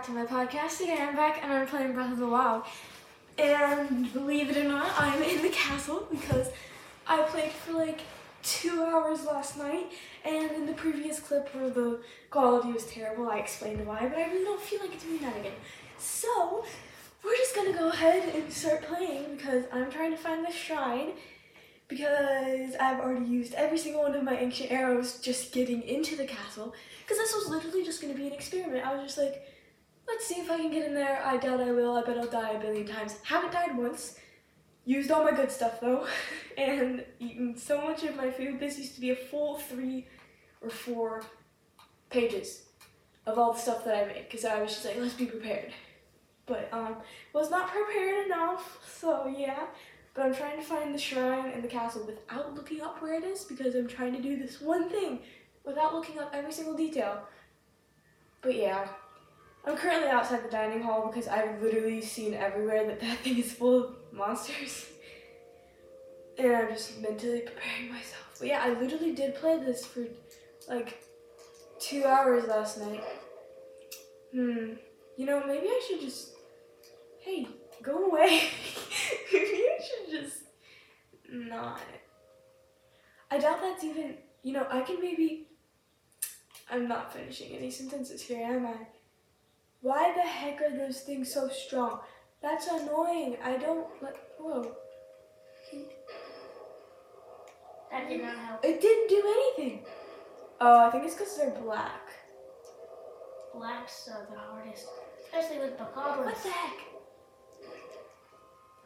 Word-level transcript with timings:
back 0.00 0.06
to 0.06 0.12
my 0.12 0.24
podcast. 0.24 0.78
Today 0.78 0.96
I'm 0.98 1.14
back 1.14 1.40
and 1.42 1.52
I'm 1.52 1.66
playing 1.66 1.92
Breath 1.92 2.12
of 2.12 2.18
the 2.18 2.26
Wild. 2.26 2.62
And 3.36 4.10
believe 4.14 4.48
it 4.48 4.56
or 4.56 4.64
not, 4.64 4.90
I'm 4.96 5.22
in 5.22 5.42
the 5.42 5.50
castle 5.50 6.06
because 6.10 6.48
I 7.06 7.20
played 7.24 7.52
for 7.52 7.72
like 7.72 8.00
two 8.42 8.82
hours 8.82 9.26
last 9.26 9.58
night. 9.58 9.88
And 10.24 10.52
in 10.52 10.64
the 10.64 10.72
previous 10.72 11.20
clip 11.20 11.54
where 11.54 11.68
the 11.68 12.00
quality 12.30 12.72
was 12.72 12.86
terrible, 12.86 13.28
I 13.28 13.40
explained 13.40 13.86
why, 13.86 14.08
but 14.08 14.16
I 14.16 14.24
really 14.30 14.44
don't 14.44 14.62
feel 14.62 14.80
like 14.80 14.98
doing 15.02 15.18
that 15.18 15.36
again. 15.36 15.52
So, 15.98 16.64
we're 17.22 17.36
just 17.36 17.54
gonna 17.54 17.74
go 17.74 17.90
ahead 17.90 18.34
and 18.34 18.50
start 18.50 18.82
playing 18.84 19.36
because 19.36 19.64
I'm 19.70 19.90
trying 19.90 20.12
to 20.12 20.16
find 20.16 20.46
the 20.46 20.50
shrine 20.50 21.10
because 21.88 22.74
I've 22.80 23.00
already 23.00 23.26
used 23.26 23.52
every 23.52 23.76
single 23.76 24.04
one 24.04 24.14
of 24.14 24.22
my 24.22 24.38
ancient 24.38 24.72
arrows 24.72 25.18
just 25.18 25.52
getting 25.52 25.82
into 25.82 26.16
the 26.16 26.24
castle. 26.24 26.72
Because 27.02 27.18
this 27.18 27.34
was 27.34 27.48
literally 27.48 27.84
just 27.84 28.00
going 28.00 28.14
to 28.14 28.18
be 28.18 28.28
an 28.28 28.32
experiment. 28.32 28.86
I 28.86 28.94
was 28.94 29.02
just 29.02 29.18
like, 29.18 29.42
let's 30.08 30.26
see 30.26 30.40
if 30.40 30.50
I 30.50 30.56
can 30.56 30.70
get 30.70 30.86
in 30.86 30.94
there. 30.94 31.22
I 31.24 31.36
doubt 31.36 31.60
I 31.60 31.72
will. 31.72 31.96
I 31.96 32.02
bet 32.02 32.18
I'll 32.18 32.26
die 32.26 32.52
a 32.52 32.60
billion 32.60 32.86
times. 32.86 33.16
Haven't 33.22 33.52
died 33.52 33.76
once. 33.76 34.16
Used 34.84 35.10
all 35.10 35.24
my 35.24 35.32
good 35.32 35.50
stuff 35.50 35.80
though, 35.80 36.06
and 36.58 37.04
eaten 37.18 37.56
so 37.56 37.80
much 37.80 38.02
of 38.02 38.16
my 38.16 38.30
food. 38.30 38.58
This 38.58 38.78
used 38.78 38.94
to 38.94 39.00
be 39.00 39.10
a 39.10 39.16
full 39.16 39.58
three 39.58 40.06
or 40.60 40.70
four 40.70 41.22
pages 42.08 42.62
of 43.26 43.38
all 43.38 43.52
the 43.52 43.58
stuff 43.58 43.84
that 43.84 43.94
I 43.94 44.06
made 44.06 44.26
because 44.28 44.44
I 44.44 44.60
was 44.60 44.72
just 44.72 44.84
like, 44.84 44.96
let's 44.98 45.14
be 45.14 45.26
prepared. 45.26 45.72
But 46.46 46.68
um, 46.72 46.96
was 47.32 47.50
not 47.50 47.68
prepared 47.68 48.26
enough, 48.26 48.78
so 48.84 49.26
yeah. 49.26 49.66
But 50.14 50.26
I'm 50.26 50.34
trying 50.34 50.58
to 50.58 50.64
find 50.64 50.92
the 50.92 50.98
shrine 50.98 51.50
and 51.50 51.62
the 51.62 51.68
castle 51.68 52.04
without 52.04 52.54
looking 52.54 52.80
up 52.80 53.00
where 53.00 53.14
it 53.14 53.22
is 53.22 53.44
because 53.44 53.76
I'm 53.76 53.86
trying 53.86 54.12
to 54.14 54.20
do 54.20 54.36
this 54.36 54.60
one 54.60 54.88
thing 54.88 55.20
without 55.64 55.94
looking 55.94 56.18
up 56.18 56.32
every 56.34 56.52
single 56.52 56.76
detail. 56.76 57.22
But 58.42 58.56
yeah, 58.56 58.88
I'm 59.64 59.76
currently 59.76 60.08
outside 60.08 60.44
the 60.44 60.50
dining 60.50 60.82
hall 60.82 61.06
because 61.06 61.28
I've 61.28 61.60
literally 61.62 62.00
seen 62.00 62.34
everywhere 62.34 62.86
that 62.86 63.00
that 63.00 63.18
thing 63.18 63.38
is 63.38 63.52
full 63.52 63.84
of 63.84 63.94
monsters. 64.12 64.86
And 66.38 66.56
I'm 66.56 66.68
just 66.68 67.00
mentally 67.00 67.40
preparing 67.40 67.92
myself. 67.92 68.36
But 68.38 68.48
yeah, 68.48 68.62
I 68.62 68.70
literally 68.80 69.12
did 69.12 69.34
play 69.34 69.58
this 69.58 69.84
for 69.84 70.06
like 70.68 71.02
two 71.78 72.04
hours 72.04 72.46
last 72.46 72.80
night. 72.80 73.04
Hmm. 74.32 74.74
You 75.16 75.26
know, 75.26 75.42
maybe 75.46 75.66
I 75.66 75.80
should 75.86 76.00
just. 76.00 76.30
Hey, 77.18 77.46
go 77.82 78.06
away. 78.06 78.48
maybe 79.32 79.46
I 79.46 79.78
should 79.82 80.22
just 80.22 80.38
not. 81.30 81.82
I 83.30 83.38
doubt 83.38 83.60
that's 83.60 83.84
even. 83.84 84.14
You 84.42 84.54
know, 84.54 84.66
I 84.70 84.80
can 84.80 84.98
maybe 85.00 85.48
I'm 86.70 86.86
not 86.88 87.12
finishing 87.12 87.56
any 87.56 87.70
sentences 87.70 88.22
here, 88.22 88.46
am 88.46 88.66
I? 88.66 88.76
Why 89.82 90.12
the 90.14 90.22
heck 90.22 90.60
are 90.60 90.76
those 90.76 91.00
things 91.00 91.32
so 91.32 91.48
strong? 91.48 92.00
That's 92.42 92.66
annoying. 92.66 93.36
I 93.42 93.56
don't 93.56 93.86
like. 94.02 94.16
Whoa. 94.38 94.76
That 97.90 98.08
did 98.08 98.22
not 98.22 98.36
help. 98.36 98.64
It 98.64 98.80
didn't 98.80 99.08
do 99.08 99.52
anything. 99.58 99.84
Oh, 100.60 100.86
I 100.86 100.90
think 100.90 101.04
it's 101.04 101.14
because 101.14 101.36
they're 101.36 101.50
black. 101.50 102.08
Blacks 103.54 104.08
are 104.12 104.28
the 104.30 104.38
hardest, 104.38 104.86
especially 105.24 105.58
with 105.58 105.78
the 105.78 105.84
goblins. 105.94 106.26
What 106.26 106.42
the 106.42 106.50
heck? 106.50 106.78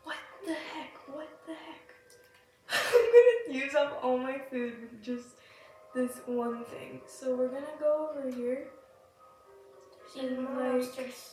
What 0.05 0.17
the 0.47 0.55
heck? 0.55 1.15
What 1.15 1.29
the 1.47 1.55
heck? 1.55 1.95
I'm 2.95 3.53
gonna 3.53 3.65
use 3.65 3.75
up 3.75 4.01
all 4.03 4.17
my 4.17 4.39
food 4.51 4.75
with 4.81 5.03
just 5.03 5.27
this 5.95 6.21
one 6.27 6.65
thing. 6.65 7.01
So 7.07 7.37
we're 7.37 7.49
gonna 7.49 7.67
go 7.79 8.11
over 8.17 8.31
here. 8.31 8.69
See 10.15 10.21
And, 10.21 10.43
more 10.43 10.73
monsters. 10.73 11.31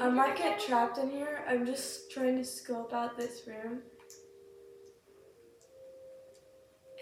I 0.00 0.08
might 0.08 0.36
get 0.36 0.58
trapped 0.58 0.98
in 0.98 1.10
here. 1.10 1.44
I'm 1.46 1.66
just 1.66 2.10
trying 2.10 2.38
to 2.38 2.44
scope 2.44 2.94
out 2.94 3.16
this 3.16 3.42
room. 3.46 3.80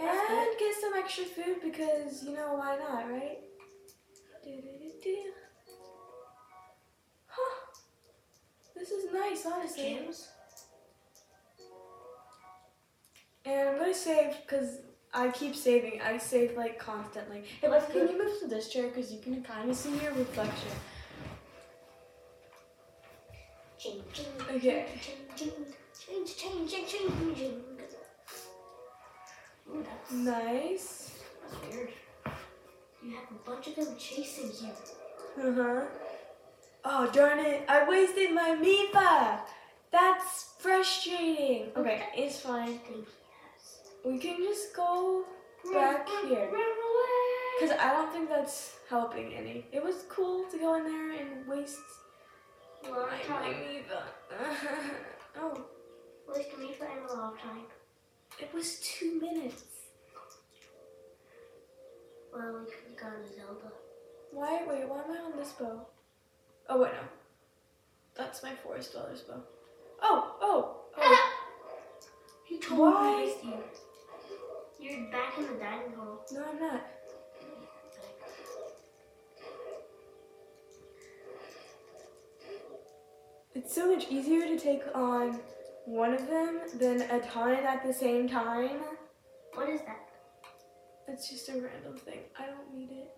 And 0.00 0.58
get 0.58 0.74
some 0.80 0.94
extra 0.96 1.24
food 1.24 1.56
because, 1.62 2.24
you 2.24 2.32
know, 2.32 2.54
why 2.54 2.78
not, 2.78 3.10
right? 3.10 3.38
Huh. 7.26 7.60
This 8.74 8.90
is 8.90 9.12
nice, 9.12 9.46
honestly. 9.46 9.98
Gems? 10.00 10.28
And 13.44 13.68
I'm 13.68 13.78
gonna 13.78 13.94
save 13.94 14.34
because 14.46 14.78
I 15.12 15.28
keep 15.30 15.56
saving. 15.56 16.00
I 16.00 16.18
save 16.18 16.56
like 16.56 16.78
constantly. 16.78 17.42
Hey, 17.60 17.68
Beth, 17.68 17.90
can 17.90 18.08
you 18.08 18.18
move 18.22 18.38
to 18.40 18.46
this 18.46 18.68
chair 18.68 18.88
because 18.88 19.12
you 19.12 19.18
can 19.18 19.42
kind 19.42 19.68
of 19.70 19.76
see 19.76 19.96
your 20.00 20.12
reflection. 20.12 20.70
Ching, 23.78 24.02
ching, 24.12 24.26
Okay. 24.56 24.86
ching. 25.36 25.50
Ooh, 29.72 29.82
that's, 29.84 30.12
Nice. 30.12 31.18
that's 31.42 31.74
weird. 31.74 31.90
You 33.02 33.16
have 33.16 33.30
a 33.30 33.50
bunch 33.50 33.68
of 33.68 33.76
them 33.76 33.96
chasing 33.98 34.50
you. 34.66 35.42
Uh 35.42 35.52
huh. 35.54 35.86
Oh 36.84 37.10
darn 37.12 37.38
it! 37.38 37.62
I 37.68 37.88
wasted 37.88 38.32
my 38.34 38.56
Mipha. 38.60 39.40
That's 39.90 40.54
frustrating. 40.58 41.70
Okay, 41.76 42.02
it's 42.16 42.40
fine. 42.40 42.80
He 42.84 42.94
has. 42.94 43.04
We 44.04 44.18
can 44.18 44.38
just 44.38 44.74
go 44.74 45.24
back 45.72 46.08
here. 46.26 46.50
Because 47.60 47.76
I 47.78 47.92
don't 47.92 48.12
think 48.12 48.28
that's 48.28 48.76
helping 48.88 49.34
any. 49.34 49.66
It 49.72 49.82
was 49.84 50.04
cool 50.08 50.44
to 50.50 50.58
go 50.58 50.74
in 50.76 50.84
there 50.84 51.12
and 51.12 51.46
waste 51.46 51.78
my, 52.82 52.90
Long 52.90 53.08
my 53.10 53.18
time. 53.22 53.54
Oh, 55.38 55.64
Waste 56.28 56.58
me 56.58 56.72
for 56.76 56.86
a 56.86 57.14
long 57.16 57.36
time. 57.38 57.62
it 58.40 58.52
was 58.52 58.80
two 58.80 59.20
minutes. 59.20 59.62
Well, 62.32 62.58
we 62.60 62.70
could 62.70 62.84
have 62.88 62.96
gone 62.96 63.22
to 63.22 63.34
Zelda. 63.34 63.72
Why? 64.32 64.62
Wait, 64.68 64.88
why 64.88 65.02
am 65.02 65.10
I 65.10 65.18
on 65.24 65.36
this 65.36 65.52
bow? 65.52 65.86
Oh 66.68 66.80
wait, 66.82 66.92
no. 66.92 66.98
That's 68.16 68.42
my 68.42 68.54
forest 68.54 68.92
dweller's 68.92 69.20
bow. 69.22 69.40
Oh, 70.02 70.36
oh, 70.40 70.76
oh. 70.96 71.30
He 72.44 72.58
totally 72.58 72.80
Why? 72.90 73.34
you. 73.44 73.54
You're 74.80 75.10
back 75.10 75.36
in 75.36 75.46
the 75.46 75.58
dining 75.58 75.92
hall. 75.94 76.24
no, 76.32 76.44
I'm 76.50 76.58
not. 76.58 76.86
It's 83.54 83.74
so 83.74 83.94
much 83.94 84.06
easier 84.08 84.46
to 84.46 84.58
take 84.58 84.82
on 84.94 85.38
one 85.84 86.14
of 86.14 86.26
them 86.28 86.60
than 86.78 87.02
a 87.02 87.20
ton 87.20 87.52
at 87.52 87.84
the 87.86 87.92
same 87.92 88.26
time. 88.26 88.78
What 89.52 89.68
is 89.68 89.80
that? 89.82 90.08
It's 91.08 91.28
just 91.28 91.50
a 91.50 91.52
random 91.52 91.98
thing. 91.98 92.20
I 92.38 92.46
don't 92.46 92.72
need 92.72 92.90
it. 92.90 93.10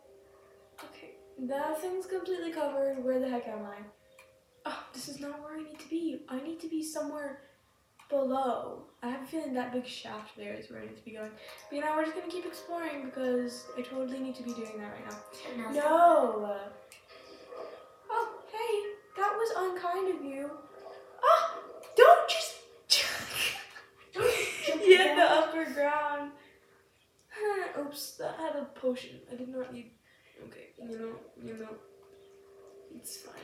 Okay, 0.84 1.11
that 1.47 1.81
thing's 1.81 2.06
completely 2.06 2.50
covered. 2.50 3.05
Where 3.05 3.21
the 3.21 3.29
heck 3.29 3.47
am 3.47 3.67
I? 3.67 3.77
Oh, 4.67 4.84
this 4.93 5.09
is 5.09 5.21
not 5.21 5.41
where 5.43 5.59
I 5.59 5.62
need 5.62 5.79
to 5.79 5.89
be. 5.89 6.23
I 6.29 6.41
need 6.41 6.59
to 6.61 6.69
be 6.69 6.83
somewhere 6.83 7.43
below. 8.12 8.83
I 9.03 9.09
have 9.09 9.23
a 9.23 9.27
feeling 9.27 9.55
that 9.55 9.73
big 9.73 9.87
shaft 9.87 10.37
there 10.37 10.55
is 10.55 10.71
where 10.71 10.81
I 10.81 10.84
need 10.84 10.97
to 10.97 11.05
be 11.05 11.12
going. 11.12 11.31
But 11.69 11.77
you 11.77 11.83
know, 11.83 11.95
we're 11.97 12.05
just 12.05 12.15
gonna 12.15 12.31
keep 12.31 12.47
exploring 12.47 13.06
because 13.06 13.65
I 13.77 13.83
totally 13.83 14.21
need 14.21 14.37
to 14.37 14.45
be 14.45 14.53
doing 14.53 14.78
that 14.78 14.93
right 14.93 15.06
now. 15.56 15.71
No! 15.73 16.56
Oh, 18.11 18.28
hey, 18.53 19.21
that 19.21 19.33
was 19.33 19.50
unkind 19.56 20.15
of 20.15 20.25
you. 20.25 20.50
Ah! 21.25 21.59
Don't 21.97 22.28
just. 22.28 22.59
had 24.15 25.17
the 25.17 25.23
upper 25.23 25.65
ground. 25.73 26.31
Oops, 27.81 28.11
that 28.19 28.37
had 28.39 28.56
a 28.56 28.67
potion. 28.79 29.21
I 29.33 29.37
did 29.37 29.49
not 29.49 29.73
need. 29.73 29.91
Okay, 30.44 30.69
you 30.79 30.99
know, 30.99 31.12
you 31.43 31.55
know. 31.55 31.75
It's 32.94 33.17
fine. 33.17 33.35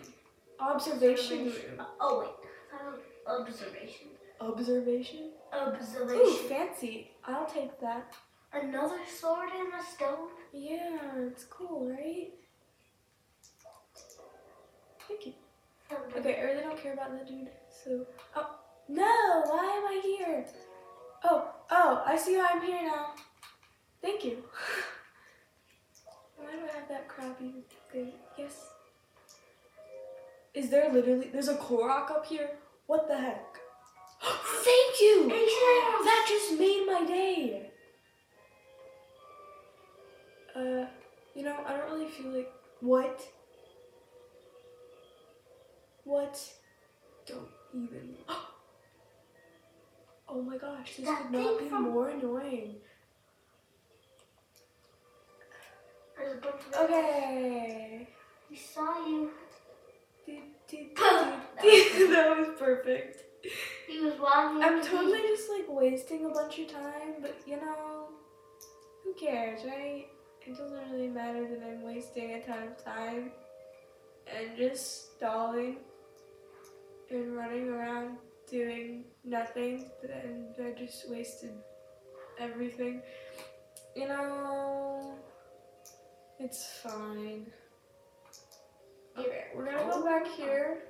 Observation 0.60 1.46
room. 1.46 1.86
Oh 2.00 2.20
wait, 2.20 2.30
um, 2.78 2.98
observation. 4.40 5.30
Observation? 5.52 6.20
Ooh, 6.20 6.36
fancy. 6.48 7.10
I'll 7.24 7.46
take 7.46 7.80
that. 7.80 8.14
Another 8.52 8.98
sword 9.06 9.50
and 9.58 9.72
a 9.74 9.84
stone. 9.84 10.28
Yeah, 10.52 11.26
it's 11.26 11.44
cool, 11.44 11.90
right? 11.90 12.30
Thank 15.06 15.26
you. 15.26 15.32
Okay, 16.16 16.36
I 16.38 16.42
really 16.42 16.62
don't 16.62 16.80
care 16.80 16.92
about 16.92 17.12
that 17.12 17.26
dude. 17.26 17.48
So, 17.70 18.06
oh 18.36 18.50
no! 18.88 19.42
Why 19.46 19.64
am 19.76 19.86
I 19.86 20.00
here? 20.02 20.46
Oh, 21.24 21.50
oh! 21.70 22.02
I 22.06 22.16
see 22.16 22.36
why 22.36 22.48
I'm 22.52 22.62
here 22.62 22.82
now. 22.82 23.14
Thank 24.02 24.24
you. 24.24 24.44
why 26.36 26.52
do 26.52 26.58
I 26.58 26.78
have 26.78 26.88
that 26.88 27.08
crappy 27.08 27.54
thing? 27.90 28.12
Yes. 28.36 28.66
Is 30.54 30.70
there 30.70 30.92
literally? 30.92 31.28
There's 31.28 31.48
a 31.48 31.56
Korok 31.56 32.10
up 32.10 32.26
here. 32.26 32.50
What 32.86 33.08
the 33.08 33.16
heck? 33.16 33.58
Thank 34.68 35.00
you. 35.00 35.28
That 36.04 36.26
just 36.28 36.58
made 36.58 36.84
my 36.86 37.04
day. 37.06 37.70
Uh, 40.54 40.84
you 41.34 41.42
know, 41.42 41.56
I 41.66 41.76
don't 41.76 41.90
really 41.90 42.08
feel 42.08 42.30
like 42.32 42.52
what. 42.80 43.26
What? 46.04 46.38
Don't 47.26 47.48
even. 47.74 48.16
Oh 50.30 50.42
my 50.42 50.58
gosh, 50.58 50.96
this 50.96 51.06
That 51.06 51.22
could 51.22 51.32
not 51.32 51.58
be 51.58 51.70
more 51.70 52.10
annoying. 52.10 52.74
There's 56.18 56.34
a 56.34 56.36
bunch 56.36 56.60
of 56.70 56.84
Okay. 56.84 58.08
We 58.50 58.56
saw 58.56 59.06
you. 59.06 59.30
That 60.28 62.36
was 62.38 62.48
perfect. 62.58 63.24
He 63.88 64.00
was 64.00 64.14
walking. 64.20 64.62
I'm 64.62 64.82
totally 64.84 65.20
just 65.22 65.48
like 65.50 65.64
wasting 65.68 66.26
a 66.26 66.28
bunch 66.28 66.58
of 66.58 66.70
time, 66.70 67.14
but 67.22 67.40
you 67.46 67.56
know, 67.56 68.08
who 69.02 69.14
cares, 69.14 69.64
right? 69.64 70.06
It 70.46 70.56
doesn't 70.56 70.90
really 70.90 71.08
matter 71.08 71.46
that 71.48 71.62
I'm 71.62 71.82
wasting 71.82 72.32
a 72.32 72.42
ton 72.42 72.68
of 72.68 72.84
time 72.84 73.32
and 74.34 74.56
just 74.56 75.16
stalling 75.16 75.78
and 77.10 77.36
running 77.36 77.68
around 77.68 78.18
doing 78.50 79.04
nothing, 79.24 79.90
and 80.02 80.54
I 80.58 80.78
just 80.78 81.10
wasted 81.10 81.52
everything. 82.38 83.02
You 83.94 84.08
know, 84.08 85.14
it's 86.38 86.80
fine. 86.82 87.46
Okay, 89.18 89.44
we're 89.54 89.64
gonna 89.64 89.90
go 89.90 90.04
back 90.04 90.26
here. 90.26 90.82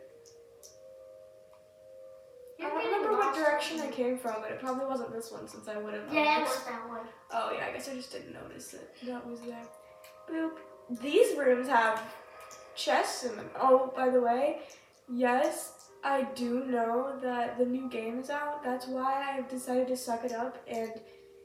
Remember 3.09 3.27
what 3.27 3.35
direction 3.35 3.81
I 3.81 3.91
came 3.91 4.19
from, 4.19 4.37
but 4.41 4.51
it 4.51 4.61
probably 4.61 4.87
wasn't 4.87 5.13
this 5.13 5.31
one 5.31 5.49
since 5.49 5.69
I 5.69 5.77
would 5.77 5.95
have. 5.95 6.13
Yeah, 6.13 6.39
it 6.39 6.43
was 6.43 6.65
that 6.65 6.89
one. 6.89 7.07
Oh 7.33 7.53
yeah, 7.53 7.67
I 7.67 7.73
guess 7.73 7.89
I 7.89 7.95
just 7.95 8.13
didn't 8.13 8.33
notice 8.33 8.75
it. 8.75 8.95
That 9.07 9.27
was 9.27 9.41
there. 9.41 9.63
Boop. 10.31 10.53
These 11.03 11.37
rooms 11.37 11.69
have 11.69 12.03
chests 12.75 13.25
in 13.25 13.37
them. 13.37 13.51
Oh, 13.61 13.93
by 13.95 14.09
the 14.09 14.21
way, 14.21 14.61
yes, 15.13 15.91
I 16.05 16.23
do 16.35 16.65
know 16.65 17.19
that 17.23 17.59
the 17.59 17.67
new 17.67 17.89
game 17.91 18.19
is 18.19 18.31
out. 18.31 18.63
That's 18.63 18.87
why 18.87 19.37
I've 19.37 19.49
decided 19.49 19.89
to 19.89 19.97
suck 19.97 20.25
it 20.25 20.33
up 20.33 20.63
and 20.69 20.93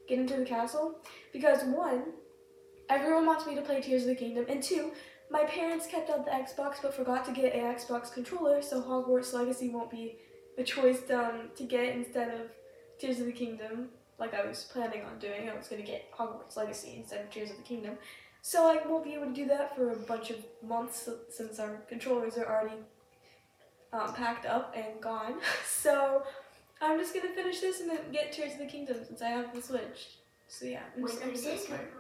get 0.08 0.20
into 0.20 0.38
the 0.38 0.46
castle. 0.46 1.00
Because 1.34 1.64
one, 1.64 2.04
everyone 2.90 3.26
wants 3.26 3.46
me 3.46 3.56
to 3.56 3.62
play 3.62 3.82
Tears 3.82 4.04
of 4.04 4.10
the 4.10 4.16
Kingdom, 4.16 4.46
and 4.48 4.62
two, 4.62 4.92
my 5.32 5.44
parents 5.46 5.88
kept 5.88 6.10
out 6.10 6.26
the 6.26 6.32
Xbox 6.32 6.76
but 6.82 6.94
forgot 6.94 7.26
to 7.26 7.32
get 7.32 7.56
an 7.56 7.76
Xbox 7.76 8.14
controller, 8.14 8.62
so 8.62 8.82
Hogwarts 8.82 9.34
Legacy 9.34 9.70
won't 9.70 9.90
be 9.90 10.20
the 10.58 10.64
choice 10.64 11.02
to 11.02 11.64
get 11.68 11.96
instead 11.96 12.30
of 12.34 12.48
Tears 13.00 13.20
of 13.20 13.26
the 13.26 13.32
Kingdom 13.32 13.90
like 14.20 14.34
I 14.34 14.46
was 14.46 14.64
planning 14.72 15.02
on 15.04 15.20
doing. 15.20 15.50
I 15.50 15.58
was 15.58 15.68
going 15.68 15.82
to 15.82 15.88
get 15.88 16.12
Hogwarts 16.14 16.56
Legacy 16.56 16.96
instead 16.98 17.22
of 17.22 17.30
Tears 17.32 17.50
of 17.50 17.58
the 17.58 17.64
Kingdom. 17.64 17.98
So 18.42 18.66
I 18.68 18.86
won't 18.88 19.04
be 19.04 19.14
able 19.14 19.28
to 19.28 19.34
do 19.34 19.46
that 19.48 19.76
for 19.76 19.92
a 19.92 19.96
bunch 19.96 20.30
of 20.30 20.38
months 20.62 21.10
since 21.30 21.60
our 21.60 21.78
controllers 21.90 22.38
are 22.38 22.46
already 22.46 22.76
um, 23.92 24.14
packed 24.14 24.46
up 24.46 24.74
and 24.76 25.02
gone. 25.02 25.36
So 25.66 26.24
I'm 26.82 27.00
just 27.00 27.14
going 27.14 27.28
to 27.28 27.34
finish 27.34 27.60
this 27.62 27.80
and 27.82 27.90
then 27.90 28.00
get 28.12 28.32
Tears 28.32 28.54
of 28.54 28.60
the 28.60 28.66
Kingdom 28.66 28.98
since 29.06 29.22
I 29.22 29.30
have 29.30 29.54
the 29.56 29.62
Switch. 29.62 30.18
So 30.48 30.66
yeah, 30.66 30.82
I'm, 30.96 31.02
Wait, 31.04 31.12
just, 31.12 31.24
I'm 31.24 31.30
wait, 31.30 31.38
so 31.40 31.50
wait, 31.50 31.60
smart. 31.62 31.94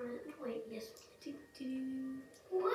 wait, 0.45 0.63
yes. 0.69 0.85
Do, 1.23 1.31
do, 1.57 1.65
do. 1.65 2.15
What? 2.51 2.73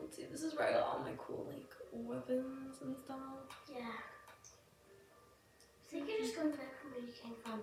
Let's 0.00 0.16
see, 0.16 0.24
this 0.30 0.42
is 0.42 0.54
where 0.56 0.68
I 0.68 0.72
got 0.72 0.82
all 0.82 1.00
my 1.00 1.12
cool 1.18 1.46
like 1.50 1.70
weapons 1.92 2.76
and 2.82 2.96
stuff. 3.04 3.18
Yeah. 3.70 3.80
I 5.86 5.92
think 5.92 6.08
you're 6.08 6.18
just 6.18 6.36
going 6.36 6.50
back 6.50 6.80
from 6.80 6.90
where 6.90 7.00
you 7.00 7.12
came 7.22 7.34
from. 7.44 7.62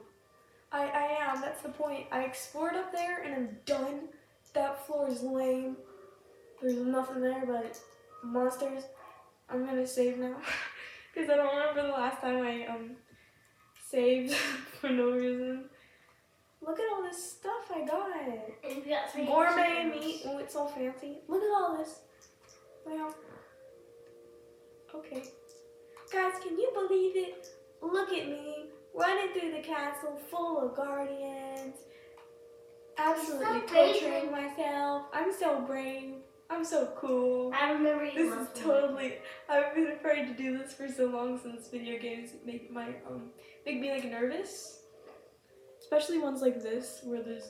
I, 0.72 0.86
I 0.86 1.34
am, 1.34 1.42
that's 1.42 1.62
the 1.62 1.70
point. 1.70 2.08
I 2.12 2.22
explored 2.24 2.76
up 2.76 2.92
there 2.92 3.22
and 3.24 3.34
I'm 3.36 3.58
done. 3.66 4.08
That 4.54 4.86
floor 4.86 5.10
is 5.10 5.22
lame. 5.22 5.78
There's 6.62 6.78
nothing 6.78 7.22
there 7.22 7.44
but 7.46 7.78
monsters. 8.24 8.84
I'm 9.50 9.66
gonna 9.66 9.88
save 9.88 10.18
now. 10.18 10.38
Because 11.14 11.30
I 11.30 11.36
don't 11.36 11.56
remember 11.56 11.84
the 11.84 11.94
last 11.94 12.22
time 12.22 12.42
I 12.42 12.66
um 12.66 12.96
saved 13.88 14.34
for 14.82 14.90
no 14.90 15.12
reason. 15.12 15.66
Look 16.60 16.80
at 16.80 16.86
all 16.92 17.04
this 17.04 17.34
stuff 17.34 17.70
I 17.72 17.86
got. 17.86 18.10
And 18.64 18.84
you 18.84 18.90
got 18.90 19.12
three 19.12 19.26
Gourmet 19.26 19.84
meat. 19.84 20.22
Oh, 20.26 20.40
it's 20.40 20.56
all 20.56 20.70
fancy. 20.70 21.20
Look 21.28 21.44
at 21.44 21.50
all 21.50 21.78
this. 21.78 22.00
Well, 22.84 23.14
okay. 24.96 25.24
Guys, 26.12 26.34
can 26.42 26.58
you 26.58 26.72
believe 26.74 27.16
it? 27.16 27.48
Look 27.84 28.14
at 28.14 28.28
me 28.28 28.66
running 28.96 29.34
through 29.34 29.52
the 29.52 29.60
castle 29.62 30.20
full 30.32 30.60
of 30.62 30.76
guardians. 30.76 31.76
Absolutely 32.98 33.46
So 33.46 33.74
torturing 33.74 34.32
myself. 34.32 35.08
I'm 35.14 35.34
so 35.34 35.62
brave. 35.62 36.16
I'm 36.50 36.64
so 36.64 36.94
cool. 36.98 37.52
I 37.60 37.72
remember 37.72 38.06
you 38.06 38.14
This 38.14 38.32
is 38.32 38.38
loved 38.38 38.56
me. 38.56 38.62
totally. 38.64 39.14
I've 39.50 39.74
been 39.74 39.88
afraid 39.88 40.28
to 40.28 40.34
do 40.34 40.58
this 40.58 40.74
for 40.74 40.88
so 40.88 41.08
long 41.08 41.40
since 41.42 41.68
video 41.70 41.98
games 42.00 42.32
make 42.46 42.72
my 42.72 42.90
um 43.10 43.32
make 43.66 43.80
me 43.80 43.92
like 43.92 44.06
nervous, 44.06 44.82
especially 45.80 46.20
ones 46.20 46.42
like 46.42 46.62
this 46.62 47.02
where 47.04 47.24
there's 47.24 47.50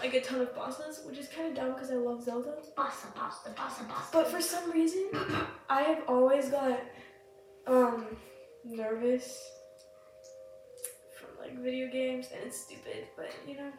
like 0.00 0.14
a 0.14 0.20
ton 0.22 0.40
of 0.40 0.54
bosses, 0.54 1.02
which 1.06 1.18
is 1.18 1.28
kind 1.28 1.48
of 1.48 1.54
dumb 1.54 1.72
because 1.74 1.90
I 1.90 1.94
love 1.96 2.22
Zelda. 2.22 2.54
Bossa, 2.76 3.12
bossa, 3.14 3.54
bossa, 3.54 3.86
bossa. 3.88 4.12
But 4.12 4.28
for 4.28 4.40
some 4.40 4.70
reason, 4.70 5.08
I 5.68 5.82
have 5.82 6.02
always 6.08 6.48
got 6.48 6.80
um 7.66 8.06
nervous 8.66 9.50
from 11.18 11.28
like 11.40 11.58
video 11.62 11.90
games, 11.90 12.28
and 12.34 12.42
it's 12.46 12.60
stupid, 12.60 13.06
but 13.16 13.30
you 13.46 13.56
know, 13.56 13.70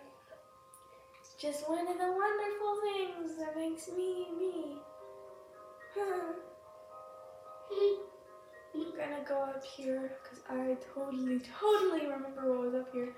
it's 1.20 1.34
just 1.40 1.70
one 1.70 1.88
of 1.88 1.98
the 1.98 2.12
wonderful 2.12 2.80
things 2.84 3.38
that 3.38 3.56
makes 3.56 3.88
me 3.90 4.28
me. 4.38 4.78
I'm 8.76 8.96
gonna 8.96 9.24
go 9.28 9.42
up 9.42 9.64
here 9.64 10.18
because 10.24 10.44
I 10.50 10.78
totally, 10.94 11.40
totally 11.60 12.06
remember 12.06 12.54
what 12.54 12.72
was 12.72 12.76
up 12.76 12.94
here. 12.94 13.14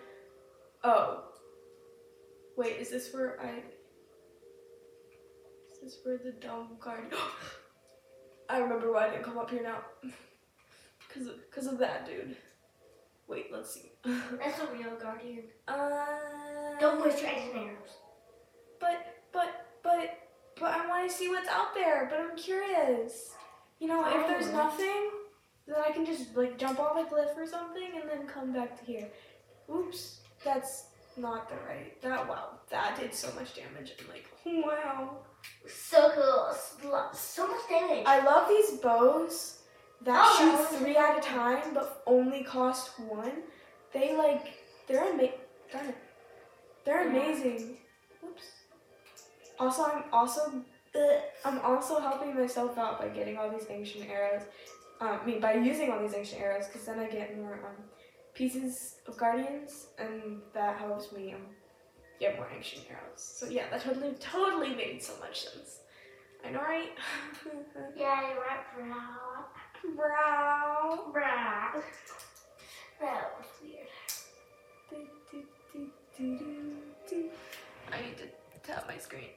Oh. 0.83 1.23
Wait, 2.57 2.77
is 2.77 2.89
this 2.89 3.13
where 3.13 3.39
I. 3.41 3.63
Is 5.71 5.79
this 5.81 5.99
where 6.03 6.17
the 6.17 6.31
dumb 6.31 6.77
guard. 6.79 7.13
I 8.49 8.57
remember 8.59 8.91
why 8.91 9.07
I 9.07 9.09
didn't 9.11 9.25
come 9.25 9.37
up 9.37 9.49
here 9.49 9.63
now. 9.63 9.81
Because 11.09 11.27
of, 11.27 11.33
cause 11.51 11.65
of 11.67 11.77
that 11.79 12.05
dude. 12.05 12.37
Wait, 13.27 13.47
let's 13.51 13.73
see. 13.73 13.91
That's 14.05 14.59
a 14.59 14.67
real 14.73 14.95
guardian. 15.01 15.43
uh, 15.67 16.05
Don't 16.79 17.03
waste 17.03 17.21
your 17.21 17.29
eggs 17.31 17.41
and 17.53 17.63
arrows. 17.65 17.89
But, 18.79 19.15
but, 19.33 19.65
but, 19.83 20.19
but 20.59 20.71
I 20.71 20.87
want 20.87 21.09
to 21.09 21.15
see 21.15 21.27
what's 21.29 21.49
out 21.49 21.73
there. 21.75 22.07
But 22.09 22.19
I'm 22.19 22.37
curious. 22.37 23.33
You 23.79 23.87
know, 23.87 24.05
if 24.07 24.27
there's 24.27 24.53
nothing, 24.53 25.09
then 25.67 25.77
I 25.85 25.91
can 25.91 26.05
just 26.05 26.35
like 26.35 26.57
jump 26.57 26.79
off 26.79 26.97
a 26.97 27.05
cliff 27.09 27.29
or 27.35 27.45
something 27.45 27.91
and 27.99 28.09
then 28.09 28.27
come 28.27 28.53
back 28.53 28.79
to 28.79 28.85
here. 28.85 29.07
Oops, 29.73 30.19
that's 30.43 30.85
not 31.17 31.49
the 31.49 31.55
right. 31.67 31.99
That 32.01 32.27
wow, 32.27 32.59
that 32.71 32.99
did 32.99 33.13
so 33.13 33.31
much 33.35 33.55
damage. 33.55 33.93
I'm 33.99 34.07
like, 34.09 34.27
wow. 34.65 35.17
So 35.67 36.11
cool. 36.15 37.11
So 37.13 37.47
much 37.47 37.61
damage. 37.69 38.03
I 38.05 38.23
love 38.25 38.49
these 38.49 38.79
bows 38.79 39.58
that 40.03 40.21
Oh, 40.23 40.37
shoot 40.37 40.57
that 40.57 40.79
three 40.79 40.95
at 40.95 41.17
a 41.17 41.21
time 41.21 41.73
but 41.73 42.03
only 42.05 42.43
cost 42.43 42.99
one. 42.99 43.43
They 43.93 44.15
like 44.15 44.53
they're 44.87 45.03
ama- 45.03 45.29
darn 45.71 45.87
it. 45.87 45.97
They're 46.85 47.07
amazing. 47.07 47.77
Oops. 48.25 48.43
Also, 49.59 49.83
I'm 49.83 50.03
also 50.11 50.63
ugh, 50.95 51.21
I'm 51.45 51.59
also 51.59 51.99
helping 51.99 52.35
myself 52.35 52.77
out 52.77 52.99
by 52.99 53.09
getting 53.09 53.37
all 53.37 53.49
these 53.49 53.67
ancient 53.69 54.09
arrows. 54.09 54.43
Um, 55.01 55.19
I 55.21 55.25
mean, 55.25 55.39
by 55.39 55.53
using 55.53 55.91
all 55.91 55.99
these 56.01 56.13
ancient 56.13 56.41
arrows, 56.41 56.67
because 56.67 56.85
then 56.85 56.99
I 56.99 57.07
get 57.07 57.37
more 57.37 57.53
um, 57.53 57.83
pieces 58.33 58.95
of 59.07 59.17
guardians, 59.17 59.87
and 59.97 60.41
that 60.53 60.77
helps 60.77 61.11
me 61.11 61.33
um, 61.33 61.41
get 62.19 62.35
more 62.37 62.49
ancient 62.55 62.85
arrows. 62.89 63.21
So 63.21 63.47
yeah, 63.47 63.69
that 63.69 63.81
totally 63.81 64.13
totally 64.19 64.75
made 64.75 65.01
so 65.01 65.13
much 65.19 65.41
sense. 65.41 65.79
I 66.45 66.51
know, 66.51 66.59
right? 66.61 66.89
yeah, 67.97 68.29
you're 68.29 68.39
right, 68.39 68.63
bro. 68.75 68.85
Brow. 69.95 71.09
Bro. 71.11 71.81
That 73.01 73.31
was 73.37 73.47
weird. 73.61 73.87
I 77.91 78.01
need 78.01 78.17
to 78.17 78.27
tap 78.63 78.87
my 78.87 78.97
screen. 78.97 79.29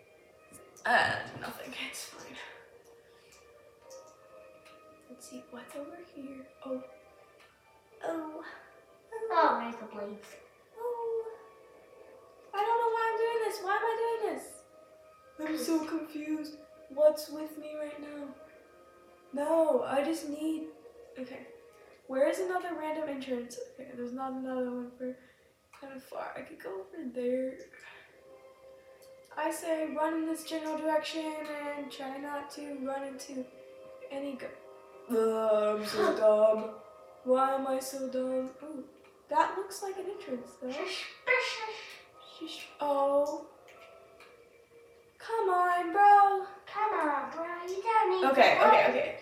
Uh, 0.85 1.15
nothing. 1.41 1.73
It's 1.89 2.05
fine. 2.07 2.37
Let's 5.09 5.31
see 5.31 5.45
what's 5.51 5.77
over 5.77 5.99
here. 6.15 6.47
Oh. 6.67 6.83
Oh. 8.05 8.43
Oh, 9.31 9.61
there's 9.61 9.77
the 9.77 9.87
blades. 9.95 10.29
Oh. 10.79 11.25
I 12.55 12.59
don't 12.59 12.81
know 12.81 12.91
why 12.93 13.05
I'm 13.13 13.19
doing 13.19 13.41
this. 13.49 13.59
Why 13.63 13.77
am 13.77 13.85
I 13.85 13.95
doing 14.03 14.35
this? 14.35 14.45
I'm 15.41 15.59
so 15.59 15.85
confused. 15.85 16.57
What's 16.95 17.31
with 17.31 17.57
me 17.59 17.77
right 17.79 18.01
now? 18.01 18.29
No, 19.33 19.83
I 19.83 20.05
just 20.05 20.29
need. 20.29 20.65
Okay. 21.19 21.47
Where 22.07 22.29
is 22.29 22.41
another 22.41 22.71
random 22.79 23.09
entrance? 23.09 23.59
Okay, 23.75 23.91
there's 23.97 24.13
not 24.13 24.33
another 24.33 24.71
one 24.71 24.91
for 24.99 25.17
kind 25.81 25.95
of 25.95 26.03
far. 26.03 26.33
I 26.37 26.43
could 26.43 26.63
go 26.63 26.71
over 26.71 27.11
there. 27.15 27.55
I 29.37 29.51
say 29.51 29.89
run 29.97 30.15
in 30.15 30.27
this 30.27 30.45
general 30.45 30.77
direction 30.77 31.33
and 31.77 31.91
try 31.91 32.19
not 32.19 32.51
to 32.53 32.77
run 32.83 33.05
into 33.05 33.45
any 34.11 34.35
gu- 34.35 34.47
Ugh, 35.17 35.79
I'm 35.81 35.87
so 35.87 36.17
dumb. 36.17 36.71
Why 37.25 37.55
am 37.55 37.67
I 37.67 37.79
so 37.81 38.09
dumb? 38.09 38.51
Ooh, 38.63 38.85
that 39.31 39.57
looks 39.57 39.83
like 39.83 39.97
an 39.97 40.05
entrance 40.19 40.51
though. 40.61 40.75
Oh. 42.81 43.47
Come 45.19 45.49
on, 45.51 45.93
bro. 45.93 46.47
Come 46.73 46.93
on, 47.01 47.31
bro. 47.31 47.45
You 47.69 47.83
don't 47.83 48.11
need 48.11 48.31
Okay, 48.31 48.57
to 48.59 48.67
okay, 48.69 48.87
okay. 48.91 49.17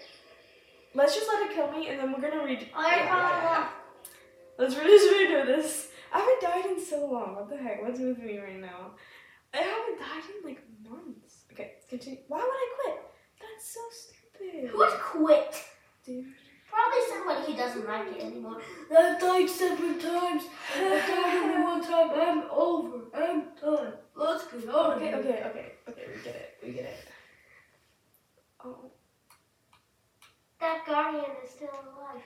Let's 0.94 1.14
just 1.14 1.28
let 1.28 1.50
it 1.50 1.54
kill 1.54 1.70
me 1.70 1.88
and 1.88 1.98
then 1.98 2.12
we're 2.12 2.20
gonna 2.20 2.44
read. 2.44 2.68
Right, 2.74 3.04
yeah, 3.04 3.06
yeah, 3.06 3.42
yeah. 3.42 3.68
Let's 4.58 4.74
just 4.76 5.14
redo 5.14 5.46
this. 5.46 5.88
I 6.12 6.18
haven't 6.18 6.40
died 6.40 6.66
in 6.76 6.84
so 6.84 7.06
long. 7.06 7.36
What 7.36 7.48
the 7.48 7.56
heck? 7.56 7.82
What's 7.82 8.00
with 8.00 8.18
me 8.18 8.38
right 8.38 8.60
now? 8.60 8.92
I 9.54 9.58
haven't 9.58 9.98
died 9.98 10.22
in 10.38 10.48
like 10.48 10.62
months. 10.88 11.44
Okay, 11.52 11.74
continue. 11.88 12.20
Why 12.28 12.38
would 12.38 12.46
I 12.46 12.68
quit? 12.82 13.00
That's 13.40 13.74
so 13.74 13.80
stupid. 13.90 14.70
Who 14.70 14.78
would 14.78 14.92
quit? 15.00 15.64
Dude. 16.04 16.26
Probably 16.70 17.00
someone 17.08 17.42
who 17.42 17.56
doesn't 17.56 17.86
like 17.86 18.16
it 18.16 18.24
anymore. 18.24 18.60
I've 18.96 19.20
died 19.20 19.50
seven 19.50 19.98
times. 19.98 20.44
I've 20.76 21.06
died 21.06 21.36
only 21.42 21.62
one 21.64 21.82
time. 21.82 22.10
I'm 22.14 22.42
over. 22.50 22.98
I'm 23.12 23.42
done. 23.60 23.92
Let's 24.14 24.44
go. 24.44 24.92
Okay, 24.92 25.14
okay, 25.14 25.42
okay, 25.46 25.72
okay. 25.88 26.04
We 26.16 26.22
get 26.22 26.34
it. 26.36 26.58
We 26.64 26.72
get 26.72 26.84
it. 26.84 26.98
Oh. 28.64 28.90
That 30.60 30.84
guardian 30.86 31.24
is 31.42 31.50
still 31.50 31.68
alive. 31.68 32.22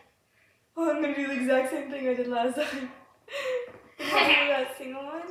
Oh, 0.77 0.91
I'm 0.97 1.01
gonna 1.03 1.15
do 1.15 1.29
the 1.29 1.35
exact 1.35 1.71
same 1.71 1.91
thing 1.91 2.09
I 2.09 2.15
did 2.15 2.29
last 2.29 2.57
time. 2.57 2.91
That 3.99 4.77
single 4.77 5.05
one. 5.05 5.23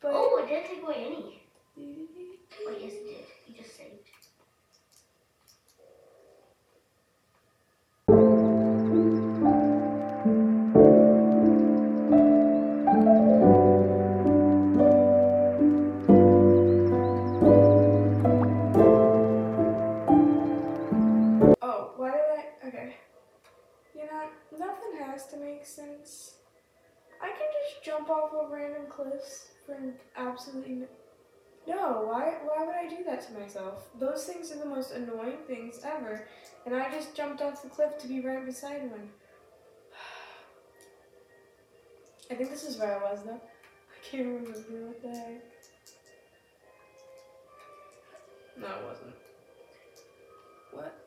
But. 0.00 0.10
Oh, 0.14 0.42
it 0.42 0.48
didn't 0.48 0.68
take 0.68 0.82
away 0.82 1.06
any. 1.06 1.42
Wait, 1.76 2.38
oh, 2.66 2.74
yes, 2.80 2.92
it 2.92 3.04
did. 3.06 3.24
You 3.46 3.62
just 3.62 3.76
saved. 3.76 4.05
Nothing 24.52 24.98
has 25.00 25.26
to 25.28 25.36
make 25.36 25.66
sense. 25.66 26.34
I 27.22 27.28
can 27.28 27.48
just 27.62 27.84
jump 27.84 28.10
off 28.10 28.32
of 28.32 28.50
random 28.50 28.86
cliffs 28.88 29.48
for 29.64 29.76
absolutely 30.16 30.74
no. 30.74 30.86
No, 31.66 32.06
why? 32.08 32.34
Why 32.44 32.64
would 32.64 32.76
I 32.76 32.88
do 32.88 33.02
that 33.04 33.26
to 33.26 33.32
myself? 33.32 33.88
Those 33.98 34.24
things 34.24 34.52
are 34.52 34.58
the 34.58 34.66
most 34.66 34.92
annoying 34.92 35.38
things 35.48 35.80
ever, 35.84 36.28
and 36.64 36.74
I 36.74 36.90
just 36.92 37.16
jumped 37.16 37.42
off 37.42 37.62
the 37.62 37.68
cliff 37.68 37.98
to 37.98 38.06
be 38.06 38.20
right 38.20 38.46
beside 38.46 38.88
one. 38.88 39.10
I 42.30 42.34
think 42.34 42.50
this 42.50 42.62
is 42.62 42.78
where 42.78 43.00
I 43.00 43.10
was 43.10 43.24
though. 43.24 43.40
I 43.40 44.08
can't 44.08 44.26
remember 44.26 44.50
what 44.50 45.02
the 45.02 45.08
heck. 45.08 45.42
No, 48.58 48.68
it 48.68 48.84
wasn't. 48.86 49.14
What? 50.72 51.05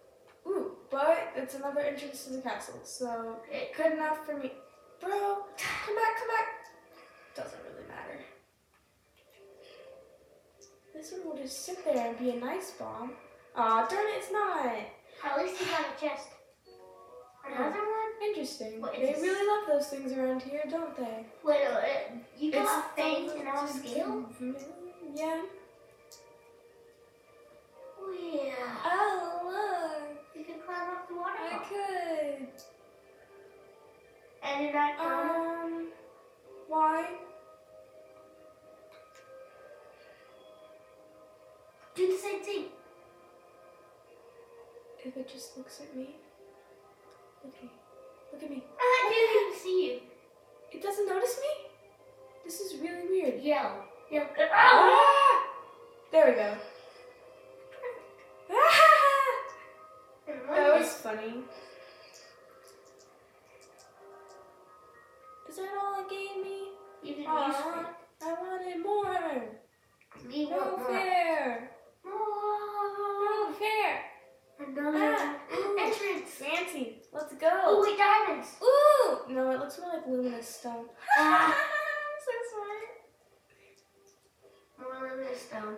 But 0.91 1.33
it's 1.35 1.55
another 1.55 1.81
entrance 1.81 2.25
to 2.25 2.33
the 2.33 2.41
castle, 2.41 2.79
so 2.83 3.37
It 3.51 3.75
good 3.75 3.93
enough 3.93 4.25
for 4.25 4.35
me. 4.35 4.51
Bro, 4.99 5.09
come 5.57 5.95
back, 5.95 6.17
come 6.17 6.27
back. 6.27 6.47
Doesn't 7.35 7.59
really 7.63 7.87
matter. 7.87 8.19
This 10.93 11.11
one 11.11 11.25
will 11.25 11.37
just 11.41 11.65
sit 11.65 11.85
there 11.85 12.09
and 12.09 12.17
be 12.17 12.31
a 12.31 12.35
nice 12.35 12.71
bomb. 12.71 13.11
Aw, 13.55 13.87
darn 13.87 14.07
it, 14.07 14.17
it's 14.17 14.31
not. 14.31 14.65
At 15.23 15.37
least 15.37 15.61
he 15.61 15.65
got 15.65 15.81
a 15.81 15.99
chest. 15.99 16.27
Another 17.45 17.79
oh, 17.79 18.13
one? 18.19 18.29
Interesting. 18.29 18.81
What 18.81 18.93
they 18.93 19.15
really 19.19 19.47
love 19.47 19.67
those 19.67 19.87
things 19.87 20.11
around 20.13 20.41
here, 20.41 20.63
don't 20.69 20.95
they? 20.97 21.25
Wait, 21.43 21.67
wait. 21.75 22.21
You 22.37 22.51
got 22.51 22.95
things 22.95 23.33
in 23.33 23.47
our 23.47 23.67
scale? 23.67 24.25
Mm-hmm. 24.41 24.51
Yeah. 25.15 25.41
You're 34.59 34.73
not 34.73 34.97
gonna. 34.97 35.63
Um, 35.63 35.87
why? 36.67 37.07
Do 41.95 42.07
the 42.07 42.17
same 42.17 42.41
thing. 42.43 42.65
If 45.05 45.15
it 45.15 45.29
just 45.29 45.57
looks 45.57 45.79
at 45.79 45.95
me. 45.95 46.15
Look 47.45 47.55
at 47.55 47.63
me. 47.63 47.69
Look 48.33 48.43
at 48.43 48.49
me. 48.49 48.63
I 48.77 49.09
didn't 49.13 49.47
even 49.47 49.59
see 49.63 49.85
you. 49.87 49.99
It 50.77 50.83
doesn't 50.83 51.07
notice 51.07 51.39
me? 51.39 51.69
This 52.43 52.59
is 52.59 52.79
really 52.81 53.07
weird. 53.09 53.41
Yell. 53.41 53.85
Yell. 54.11 54.27
Oh! 54.39 54.49
Ah! 54.53 55.43
There 56.11 56.25
we 56.29 56.33
go. 56.33 56.57
Ah! 58.51 58.79
That 60.27 60.79
was 60.79 60.93
funny. 60.95 61.43
Stone. 85.39 85.77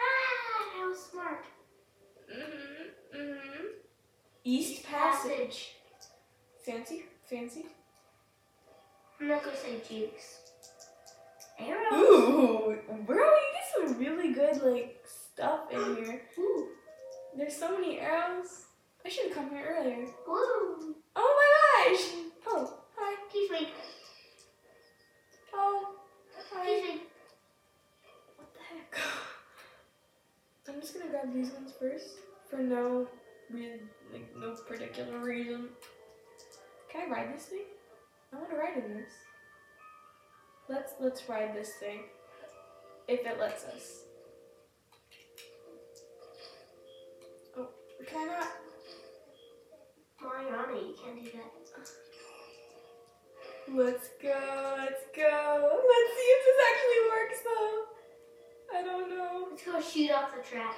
Ah, 0.00 0.88
was 0.88 0.98
smart. 1.10 1.44
Mm-hmm. 2.32 3.18
Mm-hmm. 3.18 3.66
East 4.44 4.84
Passage. 4.84 5.76
Fancy? 6.64 7.04
Fancy? 7.28 7.66
I'm 9.20 9.28
not 9.28 9.44
gonna 9.44 9.56
say 9.56 9.80
jukes. 9.88 10.40
Arrows. 11.58 11.92
Ooh, 11.92 12.76
bro, 13.06 13.16
you 13.16 13.52
get 13.54 13.88
some 13.88 13.98
really 13.98 14.32
good 14.32 14.62
like 14.62 15.04
stuff 15.06 15.70
in 15.72 15.96
here. 15.96 16.22
Ooh. 16.38 16.68
There's 17.36 17.56
so 17.56 17.72
many 17.78 17.98
arrows. 17.98 18.66
I 19.04 19.08
should 19.08 19.26
have 19.26 19.36
come 19.36 19.50
here 19.50 19.76
earlier. 19.78 20.04
Ooh. 20.28 20.96
Oh 21.14 21.84
my 21.86 21.94
gosh! 21.94 22.04
Oh, 22.48 22.78
hi. 22.96 23.14
Excuse 23.24 23.50
me. 23.50 23.68
Oh, 25.54 25.94
hi. 26.52 26.68
Excuse 26.68 26.94
me. 26.94 27.02
What 28.36 28.48
the 28.54 28.60
heck? 28.60 29.04
I'm 30.68 30.75
just 30.86 30.98
gonna 30.98 31.10
grab 31.10 31.34
these 31.34 31.50
ones 31.50 31.72
first 31.80 32.18
for 32.48 32.58
no 32.58 33.08
reason, 33.50 33.80
like 34.12 34.24
no 34.38 34.54
particular 34.68 35.18
reason. 35.18 35.68
Can 36.88 37.08
I 37.08 37.12
ride 37.12 37.34
this 37.34 37.46
thing? 37.46 37.64
I 38.32 38.36
want 38.36 38.50
to 38.50 38.56
ride 38.56 38.84
in 38.84 38.94
this. 38.94 39.10
Let's 40.68 40.92
let's 41.00 41.28
ride 41.28 41.56
this 41.56 41.72
thing, 41.80 42.02
if 43.08 43.26
it 43.26 43.40
lets 43.40 43.64
us. 43.64 44.04
Oh, 47.58 47.68
can 48.06 48.28
I 48.28 48.32
not? 48.32 48.48
While 50.20 50.42
you're 50.42 50.56
on 50.56 50.76
it, 50.76 50.84
you 50.86 50.94
can't 51.02 51.24
do 51.24 51.30
that. 51.32 51.90
Let's 53.74 54.08
go, 54.22 54.74
let's 54.78 55.02
go. 55.16 55.82
Let's 55.88 56.12
see 56.16 56.30
if 56.30 56.44
this 56.46 56.58
actually 56.70 57.10
works 57.10 57.40
though. 57.44 57.85
I 59.06 59.08
don't 59.08 59.18
know. 59.18 59.46
Let's 59.50 59.62
go 59.64 59.80
shoot 59.80 60.10
off 60.10 60.34
the 60.34 60.42
track. 60.42 60.74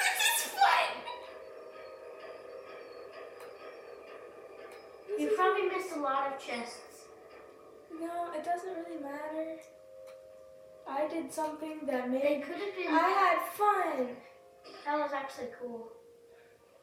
this 0.00 0.46
is 0.46 0.52
fun! 0.52 0.88
You 5.18 5.30
probably 5.36 5.68
missed 5.68 5.94
a 5.94 6.00
lot 6.00 6.32
of 6.32 6.44
chests. 6.44 7.04
No, 7.92 8.32
it 8.36 8.44
doesn't 8.44 8.74
really 8.74 9.00
matter. 9.00 9.60
I 10.88 11.06
did 11.08 11.32
something 11.32 11.80
that 11.86 12.10
They 12.10 12.18
made 12.18 12.42
could 12.42 12.56
have 12.56 12.76
been. 12.76 12.88
I 12.88 13.08
had 13.08 13.38
fun. 13.52 14.16
That 14.84 14.98
was 14.98 15.12
actually 15.14 15.48
cool. 15.60 15.88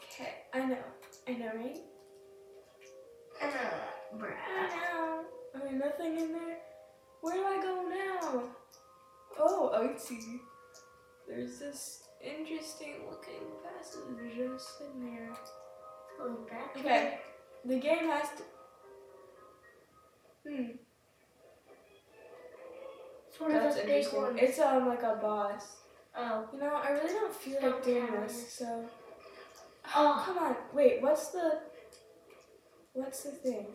Okay, 0.04 0.36
I 0.54 0.66
know. 0.66 0.78
I 1.28 1.32
know, 1.34 1.52
right? 1.56 1.80
I 3.42 3.46
know. 3.46 4.18
bruh. 4.18 4.36
I 4.58 4.68
know. 4.76 5.24
I 5.56 5.66
mean, 5.66 5.80
nothing 5.80 6.18
in 6.18 6.32
there. 6.32 6.63
Where 7.24 7.36
do 7.36 7.46
I 7.46 7.62
go 7.62 7.84
now? 7.90 8.44
Oh, 9.40 9.72
I 9.74 9.98
see. 9.98 10.42
There's 11.26 11.58
this 11.58 12.04
interesting 12.22 12.96
looking 13.10 13.48
passage 13.64 14.36
just 14.36 14.82
in 14.82 15.06
there. 15.06 15.30
Going 16.18 16.36
back. 16.50 16.76
Okay, 16.78 17.20
the 17.64 17.80
game 17.80 18.10
has 18.10 18.28
to. 18.38 18.44
Hmm, 20.50 20.72
It's 23.30 23.40
one 23.40 23.56
of 23.56 23.64
that's 23.64 23.76
those 23.78 23.86
big 23.86 24.14
ones. 24.14 24.40
It's 24.42 24.60
um 24.60 24.90
like 24.90 25.04
a 25.04 25.16
boss. 25.22 25.78
Oh. 26.18 26.46
You 26.52 26.60
know, 26.60 26.76
I 26.76 26.90
really 26.92 27.14
don't 27.14 27.34
feel 27.34 27.58
like 27.64 27.84
doing 27.86 28.06
towers. 28.08 28.34
this, 28.34 28.54
so. 28.54 28.84
Oh. 29.96 30.24
Come 30.26 30.38
on, 30.40 30.56
wait, 30.74 31.02
what's 31.02 31.30
the. 31.30 31.60
What's 32.92 33.24
the 33.24 33.32
thing? 33.32 33.68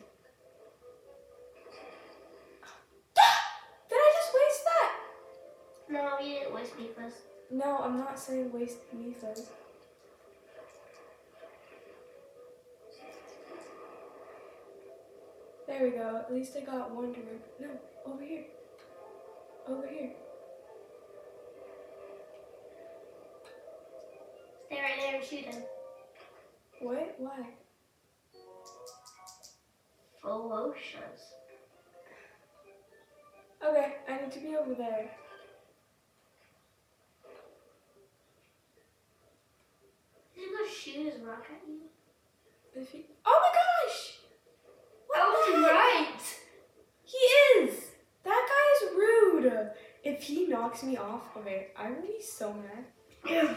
No, 5.99 6.17
you 6.21 6.35
didn't 6.35 6.55
waste 6.55 6.79
me 6.79 6.91
first. 6.97 7.17
No, 7.51 7.79
I'm 7.79 7.99
not 7.99 8.17
saying 8.21 8.53
waste 8.53 8.79
Miphas. 8.97 9.49
There 15.67 15.83
we 15.83 15.91
go. 15.91 16.19
At 16.19 16.33
least 16.33 16.57
I 16.57 16.61
got 16.61 16.95
one 16.95 17.13
to 17.13 17.21
re- 17.21 17.41
No, 17.61 17.71
over 18.07 18.23
here. 18.23 18.45
Over 19.67 19.89
here. 19.89 20.13
Stay 24.67 24.81
right 24.81 25.01
there 25.01 25.17
and 25.17 25.25
shoot 25.25 25.47
him. 25.47 25.63
What? 26.81 27.17
Why? 27.19 27.45
Ferocious. 30.23 31.33
Okay, 33.67 33.95
I 34.09 34.21
need 34.21 34.31
to 34.31 34.39
be 34.39 34.55
over 34.55 34.75
there. 34.75 35.11
He's 40.39 40.47
gonna 40.53 40.71
shoot 40.71 41.13
his 41.13 41.21
rock 41.23 41.47
at 41.51 41.69
you. 41.69 41.81
If 42.73 42.91
he- 42.91 43.07
oh 43.27 43.41
my 43.43 43.89
gosh! 43.89 44.21
What 45.09 45.19
I 45.19 45.29
was 45.29 45.63
right. 45.65 46.41
He 47.03 47.17
is! 47.17 47.91
That 48.23 48.49
guy 48.49 48.87
is 48.87 48.95
rude! 48.95 49.71
If 50.05 50.23
he 50.23 50.47
knocks 50.47 50.85
me 50.85 50.97
off, 50.97 51.37
okay, 51.37 51.69
I 51.77 51.91
would 51.91 52.03
be 52.03 52.23
so 52.23 52.55
mad. 52.55 53.57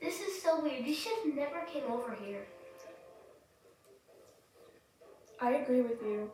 This 0.00 0.20
is 0.20 0.40
so 0.40 0.62
weird. 0.62 0.84
These 0.84 0.98
ships 0.98 1.22
never 1.34 1.62
came 1.66 1.90
over 1.90 2.14
here. 2.24 2.46
I 5.40 5.54
agree 5.54 5.80
with 5.82 6.00
you. 6.02 6.30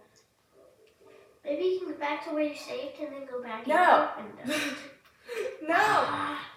Maybe 1.42 1.64
you 1.64 1.78
can 1.78 1.92
go 1.92 1.98
back 1.98 2.26
to 2.26 2.34
where 2.34 2.42
you 2.42 2.54
saved 2.54 3.00
and 3.00 3.14
then 3.14 3.24
go 3.24 3.42
back. 3.42 3.66
No. 3.66 4.10
And, 4.18 4.52
no! 5.66 6.36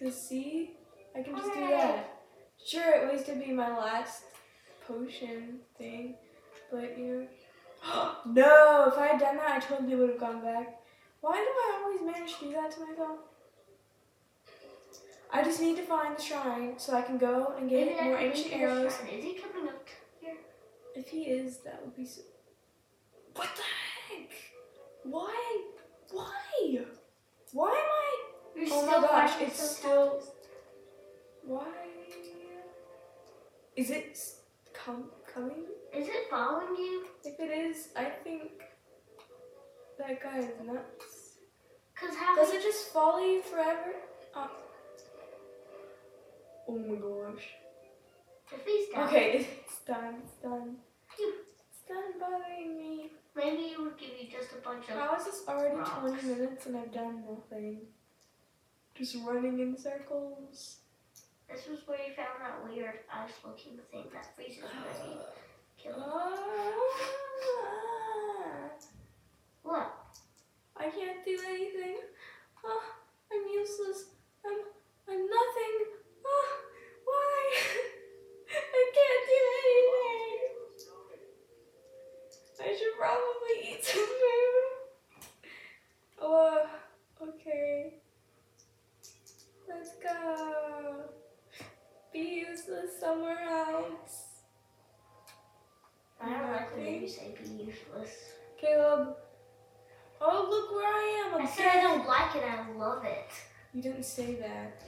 To 0.00 0.10
see, 0.10 0.70
I 1.14 1.22
can 1.22 1.36
just 1.36 1.52
do 1.52 1.60
that. 1.60 2.22
Sure, 2.64 2.90
it 2.94 3.12
was 3.12 3.22
to 3.24 3.34
be 3.34 3.52
my 3.52 3.68
last 3.68 4.22
potion 4.88 5.58
thing, 5.76 6.14
but 6.70 6.98
you 6.98 7.28
know. 7.84 8.14
no! 8.26 8.86
If 8.88 8.98
I 8.98 9.08
had 9.08 9.20
done 9.20 9.36
that, 9.36 9.50
I 9.50 9.58
totally 9.58 9.94
would 9.96 10.08
have 10.08 10.20
gone 10.20 10.42
back. 10.42 10.80
Why 11.20 11.34
do 11.34 11.40
I 11.40 11.82
always 11.82 12.00
manage 12.00 12.38
to 12.38 12.46
do 12.46 12.52
that 12.52 12.70
to 12.72 12.80
myself? 12.80 13.18
I 15.32 15.44
just 15.44 15.60
need 15.60 15.76
to 15.76 15.82
find 15.82 16.16
the 16.16 16.22
shrine 16.22 16.78
so 16.78 16.94
I 16.94 17.02
can 17.02 17.18
go 17.18 17.54
and 17.58 17.68
get 17.68 17.96
that 17.98 18.04
more 18.04 18.18
ancient 18.18 18.54
arrows. 18.54 18.92
Is 18.92 19.24
he 19.24 19.34
coming 19.34 19.68
up 19.68 19.86
here? 20.20 20.36
If 20.96 21.08
he 21.08 21.24
is, 21.24 21.58
that 21.58 21.80
would 21.84 21.94
be 21.94 22.06
so. 22.06 22.22
What 23.34 23.48
the 23.54 24.14
heck? 24.14 24.30
Why? 25.04 25.66
Why? 26.10 26.84
Why 27.52 27.68
am 27.68 27.74
I? 27.74 28.09
Oh 28.70 28.86
my 28.86 29.06
gosh, 29.06 29.40
it's 29.40 29.76
still- 29.78 30.22
Why? 31.44 31.66
Is 33.76 33.90
it 33.90 34.18
com- 34.74 35.10
coming? 35.32 35.64
Is 35.94 36.06
it 36.08 36.28
following 36.30 36.76
you? 36.76 37.06
If 37.24 37.40
it 37.40 37.50
is, 37.50 37.88
I 37.96 38.04
think 38.04 38.62
that 39.98 40.22
guy 40.22 40.38
is 40.40 40.48
nuts. 40.64 41.38
Cause 41.94 42.14
how? 42.16 42.36
Does 42.36 42.52
it 42.52 42.62
just 42.62 42.88
follow 42.88 43.18
you 43.20 43.42
forever? 43.42 43.94
Oh, 44.34 44.50
oh 46.68 46.78
my 46.78 46.96
gosh. 46.96 47.44
If 48.52 48.66
he's 48.66 48.88
down, 48.94 49.08
Okay, 49.08 49.46
it's 49.64 49.78
done. 49.86 50.16
It's 50.24 50.34
done. 50.42 50.76
It's 51.18 51.82
done 51.88 52.18
bothering 52.20 52.76
me. 52.76 53.10
maybe 53.36 53.62
it 53.72 53.78
would 53.80 53.96
give 53.98 54.10
you 54.20 54.28
just 54.30 54.52
a 54.52 54.60
bunch 54.62 54.84
of. 54.88 54.96
How 54.96 55.16
is 55.16 55.24
this 55.24 55.42
already 55.48 55.76
Rocks. 55.76 55.90
20 56.00 56.22
minutes 56.28 56.66
and 56.66 56.76
I've 56.76 56.92
done 56.92 57.24
nothing? 57.28 57.80
Just 59.00 59.16
running 59.24 59.60
in 59.60 59.78
circles. 59.78 60.76
This 61.50 61.66
was 61.66 61.78
where 61.86 61.96
you 61.96 62.12
found 62.12 62.36
that 62.42 62.62
weird 62.68 62.98
ice-looking 63.10 63.80
thing 63.90 64.04
that 64.12 64.36
freezes 64.36 64.60
when 64.60 65.10
you 65.10 65.16
kill 65.78 65.94
it. 65.94 66.04
What? 69.62 70.04
I 70.76 70.90
can't 70.90 71.24
do 71.24 71.38
anything. 71.48 71.96
Ah, 72.62 72.92
I'm 73.32 73.48
useless. 73.50 74.04
I'm 74.44 74.58
I'm 75.08 75.24
nothing. 75.24 75.76
Ah, 76.26 76.50
why? 77.06 77.56
I 78.52 78.92
can't 78.98 79.24
do 79.32 79.40
anything. 79.64 80.44
I 82.60 82.76
should 82.76 82.96
probably 82.98 83.56
eat 83.64 83.82
some 83.82 84.04
food. 84.04 84.64
Oh, 86.20 86.68
okay. 87.22 87.94
Let's 89.70 89.92
go. 90.02 91.04
Be 92.12 92.44
useless 92.48 92.98
somewhere 92.98 93.40
else. 93.48 94.26
I 96.20 96.30
don't 96.30 96.50
like 96.52 96.76
when 96.76 97.02
you 97.02 97.08
say 97.08 97.34
be 97.40 97.64
useless. 97.64 98.10
Caleb. 98.60 99.16
Oh, 100.20 100.46
look 100.50 100.72
where 100.72 100.86
I 100.86 101.30
am 101.32 101.40
I 101.40 101.46
said 101.46 101.66
I 101.66 101.80
don't 101.80 102.06
like 102.06 102.36
it. 102.36 102.42
I 102.44 102.70
love 102.76 103.04
it. 103.04 103.30
You 103.72 103.80
didn't 103.80 104.04
say 104.04 104.34
that. 104.34 104.82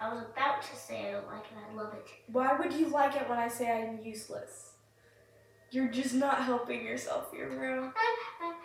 I 0.00 0.12
was 0.12 0.24
about 0.24 0.62
to 0.62 0.76
say 0.76 1.08
I 1.08 1.12
don't 1.12 1.26
like 1.26 1.44
it. 1.44 1.56
I 1.70 1.74
love 1.74 1.94
it. 1.94 2.06
Why 2.30 2.56
would 2.58 2.72
you 2.72 2.88
like 2.88 3.16
it 3.16 3.28
when 3.28 3.38
I 3.38 3.48
say 3.48 3.70
I'm 3.70 4.04
useless? 4.04 4.72
You're 5.70 5.88
just 5.88 6.14
not 6.14 6.44
helping 6.44 6.84
yourself 6.84 7.30
here, 7.32 7.48
bro. 7.50 7.92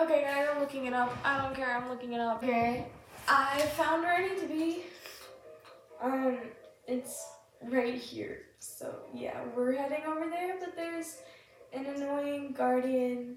Okay, 0.00 0.22
guys, 0.22 0.48
I'm 0.50 0.60
looking 0.60 0.86
it 0.86 0.94
up. 0.94 1.14
I 1.22 1.42
don't 1.42 1.54
care. 1.54 1.76
I'm 1.76 1.90
looking 1.90 2.14
it 2.14 2.20
up. 2.20 2.42
Okay. 2.42 2.86
I 3.28 3.60
found 3.76 4.02
where 4.02 4.14
I 4.14 4.28
need 4.28 4.40
to 4.40 4.46
be. 4.46 4.82
Um, 6.02 6.38
it's 6.88 7.22
right 7.64 7.94
here. 7.94 8.38
So 8.60 8.94
yeah, 9.12 9.42
we're 9.54 9.74
heading 9.74 10.06
over 10.06 10.30
there. 10.30 10.56
But 10.58 10.74
there's 10.74 11.18
an 11.74 11.84
annoying 11.84 12.54
guardian 12.56 13.36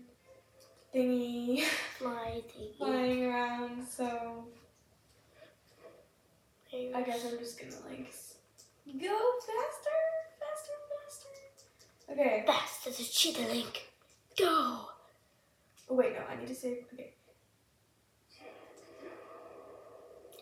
thingy 0.95 1.63
Fly 1.97 2.41
flying 2.77 3.25
around. 3.25 3.85
So 3.85 4.45
I 6.73 7.01
guess 7.01 7.25
I'm 7.29 7.39
just 7.39 7.59
gonna 7.59 7.75
like 7.89 8.09
go 9.01 9.19
faster, 9.39 9.99
faster, 10.39 10.73
faster. 11.03 12.11
Okay. 12.13 12.43
Fast 12.47 12.87
as 12.87 13.01
a 13.01 13.03
cheetah 13.03 13.47
link. 13.49 13.89
Go. 14.39 14.92
Oh 15.93 15.95
wait, 15.95 16.13
no, 16.13 16.21
I 16.27 16.35
need 16.35 16.47
to 16.47 16.55
save. 16.55 16.85
Okay. 16.91 17.13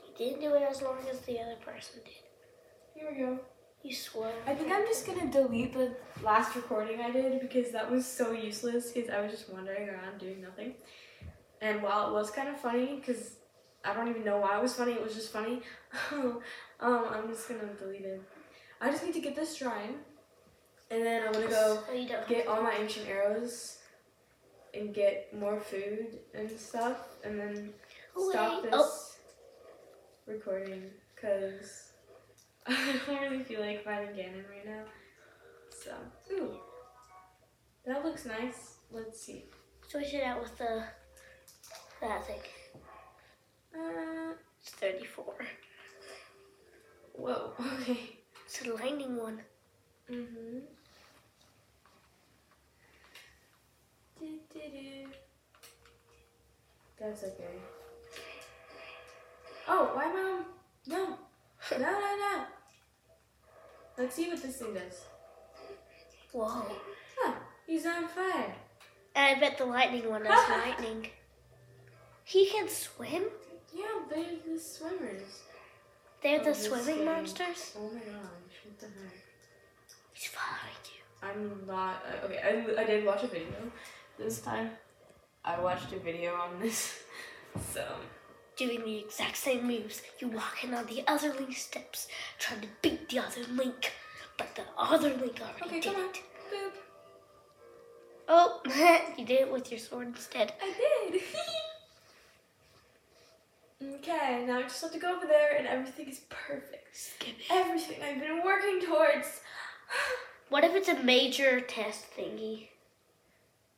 You 0.07 0.13
didn't 0.17 0.39
do 0.39 0.55
it 0.55 0.63
as 0.63 0.81
long 0.81 0.99
as 1.09 1.19
the 1.21 1.41
other 1.41 1.57
person 1.57 1.99
did. 2.05 2.13
Here 2.95 3.11
we 3.11 3.17
go. 3.17 3.39
You 3.83 3.93
swore. 3.93 4.31
I 4.47 4.55
think 4.55 4.71
I'm 4.71 4.85
just 4.85 5.05
gonna 5.05 5.29
delete 5.29 5.73
the 5.73 5.91
last 6.23 6.55
recording 6.55 7.01
I 7.01 7.11
did 7.11 7.41
because 7.41 7.69
that 7.71 7.91
was 7.91 8.05
so 8.05 8.31
useless 8.31 8.93
because 8.93 9.09
I 9.09 9.19
was 9.19 9.29
just 9.29 9.51
wandering 9.51 9.89
around 9.89 10.19
doing 10.21 10.41
nothing. 10.41 10.75
And 11.59 11.83
while 11.83 12.07
it 12.07 12.13
was 12.13 12.31
kind 12.31 12.47
of 12.47 12.57
funny, 12.57 12.95
because 12.95 13.35
I 13.83 13.93
don't 13.93 14.07
even 14.07 14.23
know 14.23 14.37
why 14.37 14.57
it 14.57 14.61
was 14.61 14.73
funny, 14.75 14.93
it 14.93 15.03
was 15.03 15.15
just 15.15 15.33
funny. 15.33 15.63
um, 16.13 16.41
I'm 16.79 17.27
just 17.27 17.49
gonna 17.49 17.73
delete 17.77 18.05
it. 18.05 18.21
I 18.79 18.89
just 18.89 19.03
need 19.03 19.15
to 19.15 19.21
get 19.21 19.35
this 19.35 19.57
shrine, 19.57 19.95
and 20.89 21.05
then 21.05 21.23
I'm 21.27 21.33
gonna 21.33 21.49
go 21.49 21.83
So 21.87 22.25
get 22.29 22.47
all 22.47 22.63
my 22.63 22.75
ancient 22.75 23.09
arrows 23.09 23.79
and 24.73 24.93
get 24.93 25.33
more 25.37 25.59
food 25.59 26.19
and 26.33 26.49
stuff, 26.59 26.97
and 27.23 27.39
then 27.39 27.73
stop 28.29 28.63
Wait. 28.63 28.71
this 28.71 28.73
Oh. 28.81 29.11
recording 30.27 30.83
because 31.15 31.91
I 32.67 32.99
don't 33.07 33.21
really 33.21 33.43
feel 33.43 33.61
like 33.61 33.83
fighting 33.83 34.15
Ganon 34.15 34.47
right 34.49 34.65
now. 34.65 34.83
So, 35.69 35.93
ooh, 36.33 36.59
that 37.85 38.05
looks 38.05 38.25
nice. 38.25 38.75
Let's 38.91 39.19
see. 39.21 39.45
Switch 39.87 40.13
it 40.13 40.23
out 40.23 40.41
with 40.41 40.57
the 40.57 40.83
that 42.01 42.25
thing. 42.25 42.39
Uh, 43.75 44.33
It's 44.61 44.71
34. 44.71 45.33
whoa. 47.13 47.53
Okay. 47.81 48.17
It's 48.45 48.61
a 48.65 48.73
lightning 48.73 49.15
one. 49.17 49.39
Mhm. 50.09 50.61
That's 56.99 57.23
okay. 57.23 57.55
Oh, 59.67 59.91
why 59.93 60.05
mom? 60.13 60.45
No. 60.87 61.17
No, 61.71 61.77
no, 61.77 61.99
no. 61.99 62.43
Let's 63.97 64.15
see 64.15 64.29
what 64.29 64.41
this 64.41 64.57
thing 64.57 64.73
does. 64.73 65.01
Whoa. 66.31 66.65
Huh, 67.19 67.33
he's 67.67 67.85
on 67.85 68.07
fire. 68.07 68.53
I 69.15 69.39
bet 69.39 69.57
the 69.57 69.65
lightning 69.65 70.09
one 70.09 70.25
has 70.25 70.49
lightning. 70.49 71.07
He 72.23 72.47
can 72.49 72.69
swim? 72.69 73.23
Yeah, 73.75 73.83
they're 74.09 74.25
the 74.47 74.59
swimmers. 74.59 75.41
They're 76.23 76.39
Oh, 76.41 76.43
the 76.45 76.53
swimming 76.55 77.05
monsters? 77.05 77.75
Oh 77.77 77.87
my 77.89 77.99
gosh, 77.99 78.57
what 78.65 78.79
the 78.79 78.85
heck? 78.85 79.13
He's 80.13 80.27
following 80.29 80.77
you. 80.85 81.61
I'm 81.61 81.67
not. 81.67 82.03
uh, 82.05 82.25
Okay, 82.25 82.39
I, 82.77 82.81
I 82.81 82.83
did 82.85 83.05
watch 83.05 83.23
a 83.23 83.27
video 83.27 83.47
this 84.23 84.39
time. 84.41 84.71
I 85.43 85.59
watched 85.59 85.91
a 85.93 85.99
video 85.99 86.33
on 86.35 86.59
this. 86.61 86.99
So. 87.73 87.85
Doing 88.55 88.81
the 88.85 88.99
exact 88.99 89.35
same 89.35 89.67
moves. 89.67 90.01
You 90.19 90.29
walking 90.29 90.73
on 90.73 90.85
the 90.85 91.03
other 91.05 91.33
link 91.33 91.53
steps, 91.57 92.07
trying 92.39 92.61
to 92.61 92.67
beat 92.81 93.09
the 93.09 93.19
other 93.19 93.41
link. 93.51 93.91
But 94.37 94.55
the 94.55 94.63
other 94.77 95.09
link 95.09 95.41
already 95.41 95.65
Okay, 95.65 95.79
did 95.81 95.93
come 95.93 95.95
on. 96.01 96.09
it. 96.11 96.21
Boop. 96.49 96.71
Oh, 98.29 98.61
you 99.17 99.25
did 99.25 99.41
it 99.41 99.51
with 99.51 99.69
your 99.69 99.81
sword 99.81 100.07
instead. 100.07 100.53
I 100.61 100.71
did. 101.11 101.21
okay, 103.95 104.45
now 104.47 104.59
I 104.59 104.61
just 104.63 104.81
have 104.81 104.93
to 104.93 104.99
go 104.99 105.13
over 105.13 105.25
there 105.27 105.57
and 105.57 105.67
everything 105.67 106.07
is 106.07 106.21
perfect. 106.29 106.97
Everything 107.51 108.01
I've 108.01 108.19
been 108.21 108.41
working 108.45 108.79
towards. 108.85 109.41
What 110.49 110.63
if 110.65 110.73
it's 110.75 110.89
a 110.89 111.01
major 111.01 111.61
test 111.61 112.05
thingy? 112.17 112.67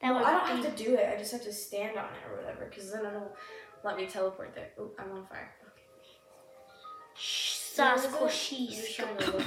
That 0.03 0.13
well, 0.13 0.25
I 0.25 0.31
don't 0.31 0.57
be 0.57 0.63
have 0.63 0.75
to 0.75 0.83
do 0.83 0.95
it. 0.95 1.09
I 1.13 1.17
just 1.17 1.31
have 1.31 1.43
to 1.43 1.53
stand 1.53 1.97
on 1.97 2.05
it 2.05 2.29
or 2.29 2.35
whatever, 2.35 2.65
because 2.69 2.91
then 2.91 3.05
it'll 3.05 3.33
let 3.85 3.95
me 3.95 4.05
teleport 4.05 4.53
there. 4.53 4.67
Oh, 4.77 4.91
I'm 4.99 5.11
on 5.11 5.25
fire. 5.27 5.49
Where 5.61 5.71
is 7.95 8.03
it? 8.03 8.11
Sasquatch 8.11 8.69
Just 8.69 8.95
trying 8.97 9.17
to 9.17 9.31
look. 9.31 9.43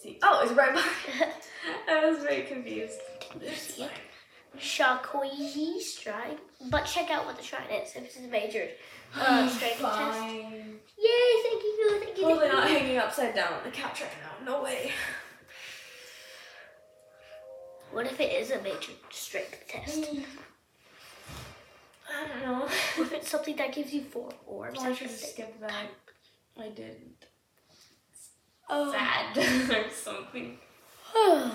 See. 0.00 0.18
Oh, 0.22 0.40
it's 0.42 0.52
right 0.52 0.72
behind. 0.72 1.28
I 1.88 2.08
was 2.08 2.20
very 2.20 2.44
confused. 2.44 3.00
It's 3.42 3.74
see 3.74 3.82
fine. 3.82 3.90
Shakoiji 4.58 5.82
shrine. 5.82 6.38
But 6.70 6.84
check 6.84 7.10
out 7.10 7.26
what 7.26 7.36
the 7.36 7.42
shrine 7.42 7.70
is. 7.70 7.94
If 7.94 8.04
it's 8.04 8.16
a 8.16 8.22
major 8.22 8.68
uh, 9.14 9.46
strength 9.48 9.80
test. 9.80 10.22
Yay, 10.22 11.42
thank 11.42 11.62
you, 11.62 11.98
thank 12.00 12.18
you. 12.18 12.24
Thank 12.24 12.52
not 12.52 12.70
you. 12.70 12.78
hanging 12.78 12.96
upside 12.96 13.34
down 13.34 13.52
on 13.52 13.62
the 13.62 13.70
couch 13.70 14.00
right 14.00 14.10
now. 14.22 14.52
No 14.52 14.62
way. 14.62 14.90
What 17.96 18.04
if 18.04 18.20
it 18.20 18.30
is 18.30 18.50
a 18.50 18.60
major 18.60 18.92
strength 19.08 19.64
test? 19.68 20.04
I 22.12 22.28
don't 22.28 22.42
know. 22.42 22.66
If 22.98 23.10
it's 23.10 23.30
something 23.30 23.56
that 23.56 23.74
gives 23.74 23.94
you 23.94 24.02
four 24.02 24.28
orbs? 24.46 24.78
Oh, 24.82 24.84
I 24.84 24.90
or 24.90 24.94
should 24.94 25.10
skip 25.10 25.58
that. 25.60 25.86
I 26.60 26.68
didn't. 26.68 27.24
Oh. 28.68 28.92
Sad 28.92 29.38
or 29.78 29.88
something. 29.90 30.58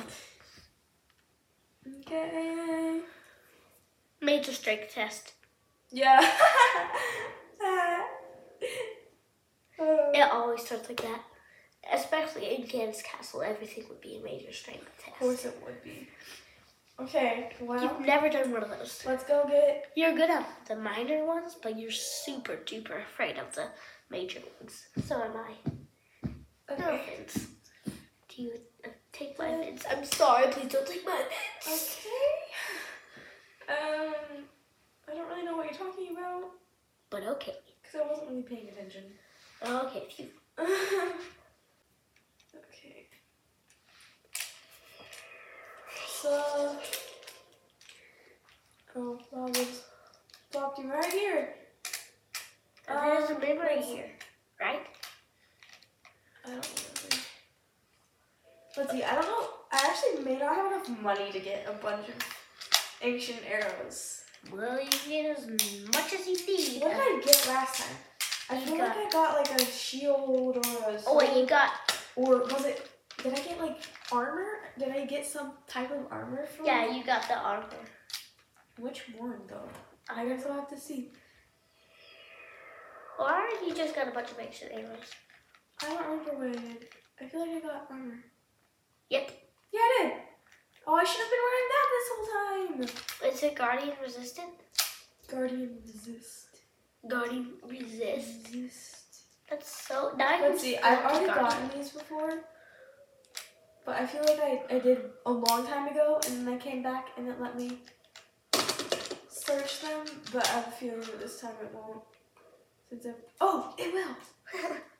Okay. 2.01 3.01
major 4.19 4.51
strength 4.51 4.95
test. 4.95 5.33
Yeah. 5.91 6.21
It 10.13 10.31
always 10.31 10.65
starts 10.65 10.89
like 10.89 11.01
that. 11.01 11.21
Especially 11.91 12.55
in 12.55 12.65
Gan's 12.67 13.01
Castle, 13.01 13.41
everything 13.41 13.85
would 13.89 14.01
be 14.01 14.17
a 14.17 14.23
major 14.23 14.51
strength 14.53 14.87
test. 14.97 15.13
of 15.13 15.19
course 15.19 15.45
it 15.45 15.57
would 15.65 15.83
be. 15.83 16.07
Okay, 16.99 17.51
well, 17.61 17.81
You've 17.81 18.01
never 18.05 18.29
done 18.29 18.51
one 18.51 18.61
of 18.63 18.69
those. 18.69 19.01
let's 19.07 19.23
go 19.23 19.43
get. 19.47 19.85
You're 19.95 20.13
good 20.13 20.29
at 20.29 20.47
the 20.67 20.75
minor 20.75 21.25
ones, 21.25 21.55
but 21.61 21.79
you're 21.79 21.89
super 21.91 22.57
duper 22.57 23.01
afraid 23.01 23.37
of 23.39 23.55
the 23.55 23.67
major 24.11 24.39
ones. 24.59 24.85
So 25.05 25.15
am 25.21 25.31
I. 25.35 25.55
No 26.77 26.85
Okay. 26.87 26.95
offense. 27.15 27.47
Do 28.29 28.43
you 28.43 28.51
uh, 28.85 28.89
take 29.11 29.37
my 29.39 29.47
offense? 29.47 29.83
I'm 29.89 30.05
sorry, 30.05 30.51
please 30.51 30.71
don't 30.71 30.85
take 30.87 31.03
my 31.05 31.23
offense. 31.65 32.05
Okay. 33.67 33.73
Um, 33.73 34.45
I 35.09 35.13
don't 35.15 35.27
really 35.27 35.43
know 35.43 35.57
what 35.57 35.65
you're 35.65 35.73
talking 35.89 36.15
about 36.15 36.43
But 37.09 37.23
okay. 37.23 37.55
because 37.81 38.01
I 38.05 38.07
wasn't 38.09 38.29
really 38.29 38.43
paying 38.43 38.69
attention. 38.69 39.03
Okay. 39.65 40.29
So. 46.21 46.77
Oh, 48.95 49.17
that 49.31 49.57
was 49.57 49.81
you 50.77 50.93
right 50.93 51.11
here. 51.11 51.55
There's 52.87 53.29
a 53.31 53.35
Um, 53.35 53.41
big 53.41 53.59
right 53.59 53.81
here, 53.83 54.11
right? 54.59 54.85
I 56.45 56.49
don't 56.49 56.67
remember. 56.67 57.25
Let's 58.77 58.91
see. 58.91 59.03
I 59.03 59.15
don't 59.15 59.25
know. 59.25 59.49
I 59.71 59.77
actually 59.89 60.23
may 60.23 60.37
not 60.37 60.53
have 60.53 60.71
enough 60.71 60.89
money 61.01 61.31
to 61.31 61.39
get 61.39 61.67
a 61.67 61.73
bunch 61.73 62.09
of 62.09 62.15
ancient 63.01 63.39
arrows. 63.49 64.21
Well, 64.51 64.79
you 64.79 64.89
get 65.07 65.35
as 65.35 65.47
much 65.47 66.13
as 66.13 66.27
you 66.27 66.37
need. 66.45 66.83
What 66.83 66.91
did 66.91 67.01
I 67.01 67.21
get 67.25 67.47
last 67.47 67.81
time? 67.81 67.97
I 68.51 68.59
feel 68.59 68.77
like 68.77 68.95
I 68.95 69.09
got 69.09 69.37
like 69.39 69.59
a 69.59 69.65
shield 69.65 70.57
or 70.57 70.59
a. 70.59 70.99
Sword. 70.99 71.03
Oh 71.07 71.17
wait, 71.17 71.35
you 71.35 71.47
got 71.47 71.71
Or 72.15 72.43
was 72.43 72.65
it? 72.65 72.90
Did 73.23 73.33
I 73.33 73.41
get 73.41 73.59
like 73.59 73.77
armor? 74.11 74.47
Did 74.79 74.89
I 74.89 75.05
get 75.05 75.25
some 75.25 75.53
type 75.67 75.91
of 75.91 76.11
armor 76.11 76.45
from? 76.47 76.65
yeah, 76.65 76.91
you 76.95 77.03
got 77.03 77.27
the 77.27 77.37
armor. 77.37 77.67
Which 78.79 79.03
one 79.17 79.41
though? 79.47 79.69
I 80.09 80.25
guess 80.25 80.45
I'll 80.45 80.53
have 80.53 80.69
to 80.69 80.79
see. 80.79 81.11
Or 83.19 83.37
you 83.65 83.75
just 83.75 83.93
got 83.95 84.07
a 84.07 84.11
bunch 84.11 84.31
of 84.31 84.39
ancient 84.39 84.71
arrows. 84.71 85.11
I 85.83 85.85
don't 85.89 86.03
remember 86.03 86.37
what 86.37 86.47
I 86.57 86.61
did. 86.61 86.87
I 87.21 87.25
feel 87.25 87.41
like 87.41 87.63
I 87.63 87.67
got 87.67 87.87
armor. 87.91 88.17
Yep. 89.09 89.31
Yeah, 89.71 89.79
I 89.79 90.03
did. 90.03 90.13
Oh, 90.87 90.95
I 90.95 91.03
should 91.03 91.21
have 91.21 91.29
been 91.29 91.39
wearing 91.47 91.69
that 91.71 91.87
this 91.93 92.09
whole 92.11 93.27
time. 93.29 93.33
Is 93.33 93.43
it 93.43 93.55
guardian 93.55 93.95
resistant? 94.01 94.49
Guardian 95.29 95.77
resist. 95.85 96.47
Guardian 97.07 97.53
resist. 97.67 98.47
Resist. 98.51 98.97
That's 99.49 99.69
so. 99.87 100.13
Now 100.17 100.39
Let's 100.41 100.61
see. 100.61 100.77
I've 100.77 101.05
already 101.05 101.25
guardian. 101.27 101.45
gotten 101.69 101.77
these 101.77 101.89
before, 101.91 102.31
but 103.85 103.95
I 103.95 104.05
feel 104.05 104.21
like 104.21 104.39
I, 104.39 104.75
I 104.75 104.79
did 104.79 104.99
a 105.25 105.31
long 105.31 105.65
time 105.65 105.87
ago, 105.87 106.19
and 106.27 106.47
then 106.47 106.53
I 106.53 106.57
came 106.57 106.83
back 106.83 107.09
and 107.17 107.27
it 107.27 107.39
let 107.39 107.57
me 107.57 107.79
search 109.29 109.81
them. 109.81 110.05
But 110.31 110.47
I 110.49 110.53
have 110.53 110.67
a 110.67 110.71
feeling 110.71 110.99
that 111.01 111.19
this 111.19 111.41
time 111.41 111.53
it 111.61 111.73
won't. 111.73 112.03
Since 112.89 113.05
I 113.05 113.11
oh, 113.39 113.73
it 113.77 113.93
will. 113.93 114.15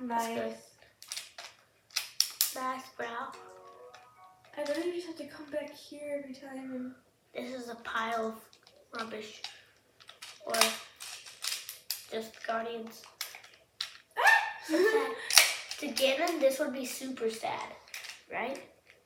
Nice. 0.00 0.52
Nice, 2.54 2.82
brow. 2.96 3.32
I 4.56 4.60
literally 4.60 4.92
just 4.92 5.08
have 5.08 5.16
to 5.16 5.26
come 5.26 5.50
back 5.50 5.74
here 5.74 6.20
every 6.22 6.34
time 6.34 6.72
and. 6.72 6.94
This 7.34 7.62
is 7.62 7.68
a 7.68 7.74
pile 7.76 8.28
of 8.28 8.34
rubbish. 8.98 9.42
Or 10.46 10.54
just 12.10 12.46
guardians. 12.46 13.02
To 15.78 15.86
Ganon, 15.88 16.40
this 16.40 16.58
would 16.58 16.72
be 16.72 16.84
super 16.84 17.30
sad, 17.30 17.68
right? 18.32 18.60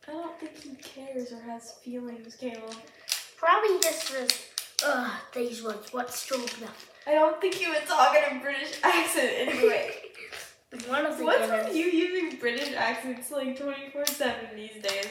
I 0.08 0.12
don't 0.12 0.38
think 0.40 0.56
he 0.62 0.74
cares 0.76 1.30
or 1.32 1.40
has 1.42 1.72
feelings, 1.84 2.34
Caleb. 2.36 2.74
Probably 3.36 3.78
just 3.82 4.06
says, 4.08 4.30
ugh, 4.86 5.12
these 5.34 5.62
ones, 5.62 5.92
what's 5.92 6.16
strong 6.18 6.40
enough? 6.58 6.90
I 7.06 7.12
don't 7.12 7.40
think 7.40 7.54
he 7.54 7.68
would 7.68 7.86
talk 7.86 8.16
in 8.16 8.36
a 8.38 8.40
British 8.40 8.78
accent 8.82 9.30
anyway. 9.36 9.90
One 10.88 11.04
of 11.04 11.18
the 11.18 11.24
What's 11.24 11.42
Ganons. 11.46 11.66
with 11.66 11.76
you 11.76 11.84
using 11.84 12.38
British 12.38 12.72
accents 12.74 13.30
like 13.30 13.58
24 13.58 14.06
7 14.06 14.34
these 14.56 14.82
days? 14.82 15.08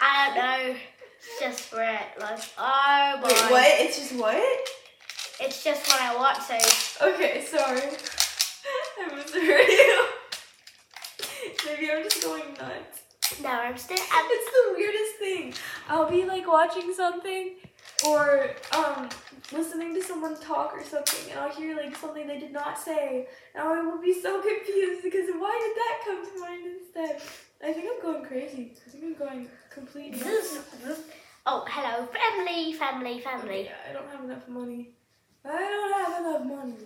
I 0.00 0.26
don't 0.34 0.36
know. 0.70 0.76
It's 1.18 1.40
just 1.40 1.60
for 1.60 1.80
it. 1.82 2.20
Like, 2.20 2.40
oh 2.58 3.18
boy. 3.22 3.28
Wait, 3.28 3.50
what? 3.52 3.80
It's 3.80 3.98
just 3.98 4.12
what? 4.20 4.68
It's 5.40 5.62
just 5.62 5.86
what 5.88 6.00
I 6.02 6.16
want, 6.16 6.42
so 6.42 7.06
Okay, 7.08 7.44
sorry. 7.44 7.80
I 8.98 9.14
misheard 9.14 9.68
you. 9.68 10.05
Maybe 11.76 11.92
I'm 11.92 12.02
just 12.04 12.22
going 12.22 12.54
nuts. 12.54 13.02
no, 13.42 13.50
I'm 13.50 13.76
still. 13.76 13.98
I'm, 14.12 14.24
It's 14.30 14.52
the 14.52 14.74
weirdest 14.76 15.16
thing. 15.18 15.54
I'll 15.88 16.10
be 16.10 16.24
like 16.24 16.46
watching 16.46 16.94
something 16.94 17.56
or 18.06 18.50
um 18.72 19.08
listening 19.52 19.94
to 19.94 20.02
someone 20.02 20.38
talk 20.40 20.74
or 20.74 20.82
something 20.82 21.30
and 21.30 21.40
I'll 21.40 21.54
hear 21.54 21.76
like 21.76 21.96
something 21.96 22.26
they 22.26 22.38
did 22.38 22.52
not 22.52 22.78
say 22.78 23.28
and 23.54 23.62
I 23.62 23.80
will 23.82 24.00
be 24.00 24.12
so 24.20 24.40
confused 24.48 25.02
because 25.02 25.28
why 25.38 25.54
did 25.62 25.76
that 25.82 26.00
come 26.04 26.26
to 26.26 26.40
mind 26.40 26.66
instead? 26.66 27.22
I 27.62 27.72
think 27.72 27.90
I'm 27.92 28.02
going 28.02 28.24
crazy. 28.24 28.74
I 28.86 28.90
think 28.90 29.04
I'm 29.04 29.14
going 29.14 29.48
completely 29.70 30.20
oh, 31.46 31.64
hello, 31.68 32.06
family, 32.06 32.72
family, 32.72 33.20
family. 33.20 33.64
Yeah, 33.64 33.90
I 33.90 33.92
don't 33.92 34.10
have 34.10 34.24
enough 34.24 34.48
money. 34.48 34.90
I 35.44 35.48
don't 35.48 36.06
have 36.06 36.26
enough 36.26 36.58
money. 36.58 36.84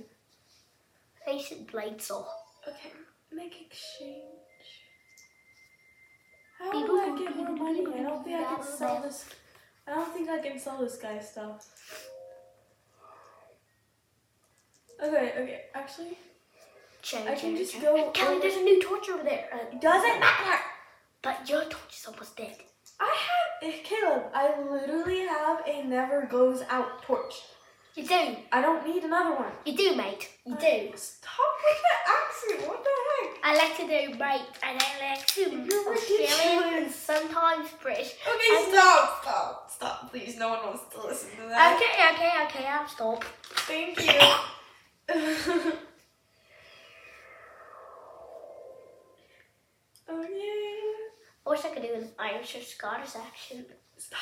Ancient 1.26 1.70
blade 1.70 2.00
saw. 2.00 2.24
Okay, 2.68 2.92
make 3.32 3.60
exchange. 3.66 4.39
How 6.60 6.86
do 6.86 7.00
I 7.00 7.18
get 7.18 7.36
more 7.36 7.50
money? 7.56 7.86
I 7.86 8.02
don't 8.02 8.22
think 8.24 8.36
I 8.46 8.54
can 8.54 8.62
sell 8.62 9.00
this. 9.02 9.24
I 9.86 9.94
don't 9.94 10.12
think 10.12 10.28
I 10.28 10.38
can 10.38 10.58
sell 10.58 10.78
this 10.78 10.96
guy 10.96 11.18
stuff. 11.18 11.66
Okay, 15.02 15.32
okay. 15.38 15.60
Actually, 15.74 16.18
I 17.26 17.34
can 17.34 17.56
just 17.56 17.80
go 17.80 18.10
Kelly, 18.10 18.34
over- 18.34 18.40
there's 18.42 18.56
a 18.56 18.62
new 18.62 18.80
torch 18.82 19.08
over 19.08 19.22
there. 19.22 19.48
Uh, 19.52 19.74
it 19.74 19.80
doesn't 19.80 20.20
matter. 20.20 20.58
but 21.22 21.48
your 21.48 21.62
torch 21.64 21.96
is 21.96 22.06
almost 22.06 22.36
dead. 22.36 22.56
I 23.00 23.16
have 23.28 23.72
eh, 23.74 23.78
Caleb, 23.82 24.24
I 24.34 24.60
literally 24.60 25.20
have 25.26 25.62
a 25.66 25.82
never 25.84 26.26
goes 26.26 26.62
out 26.68 27.02
torch. 27.02 27.34
You 27.96 28.06
do. 28.06 28.36
I 28.52 28.60
don't 28.62 28.86
need 28.86 29.02
another 29.02 29.34
one. 29.34 29.50
You 29.64 29.76
do, 29.76 29.96
mate. 29.96 30.28
You 30.46 30.54
do. 30.56 30.92
Stop 30.96 31.54
with 31.64 31.80
the 31.82 31.96
accent. 32.08 32.68
What 32.68 32.84
the 32.84 32.90
heck? 32.90 33.30
I 33.42 33.56
like 33.56 33.76
to 33.78 33.82
do 33.82 34.16
mate, 34.16 34.46
and 34.62 34.80
I 34.80 35.10
like 35.10 35.26
to 35.26 35.40
You're 35.40 35.92
Australian 35.94 36.84
and 36.84 36.90
sometimes 36.92 37.68
British. 37.82 38.14
Okay, 38.22 38.52
I- 38.52 38.68
stop, 38.70 39.22
stop, 39.22 39.70
stop. 39.70 40.10
Please, 40.10 40.38
no 40.38 40.48
one 40.50 40.62
wants 40.66 40.84
to 40.94 41.02
listen 41.06 41.30
to 41.30 41.48
that. 41.48 41.76
Okay, 41.76 42.14
okay, 42.14 42.32
okay, 42.60 42.66
I'll 42.68 42.86
stop. 42.88 43.24
Thank 43.66 44.06
you. 44.06 44.20
oh 50.08 50.22
yeah. 50.22 51.06
I 51.46 51.50
wish 51.50 51.64
I 51.64 51.68
could 51.70 51.82
do 51.82 51.94
an 51.94 52.08
Irish 52.18 52.54
or 52.56 52.60
Scottish 52.62 53.16
accent. 53.16 53.66
Stop. 53.96 54.18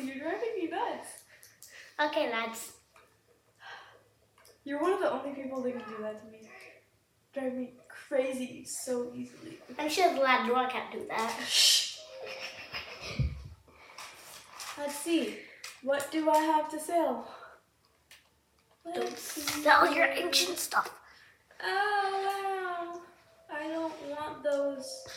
Seriously, 0.00 0.20
you're 0.20 0.30
driving 0.30 0.54
me 0.56 0.68
nuts. 0.68 1.08
Okay, 2.00 2.30
lads. 2.30 2.72
You're 4.64 4.80
one 4.80 4.92
of 4.92 5.00
the 5.00 5.10
only 5.10 5.32
people 5.34 5.62
that 5.62 5.72
can 5.72 5.82
do 5.88 6.02
that 6.02 6.18
to 6.24 6.30
me. 6.30 6.48
Drive 7.32 7.54
me 7.54 7.72
crazy 8.08 8.64
so 8.64 9.10
easily. 9.14 9.58
I'm 9.78 9.88
sure 9.88 10.12
the 10.14 10.20
lad 10.20 10.46
know 10.46 10.66
can't 10.68 10.92
do 10.92 11.06
that. 11.08 11.34
Shh. 11.46 11.98
Let's 14.78 14.94
see. 14.96 15.36
What 15.82 16.10
do 16.10 16.28
I 16.30 16.38
have 16.38 16.68
to 16.70 16.80
sell? 16.80 17.28
Don't 18.84 18.96
Let's 19.04 19.22
see. 19.22 19.40
sell 19.62 19.92
your 19.94 20.06
ancient 20.06 20.58
stuff. 20.58 20.90
Oh 21.62 22.26
wow. 22.26 23.00
I 23.52 23.68
don't 23.68 23.92
want 24.08 24.42
those. 24.42 25.04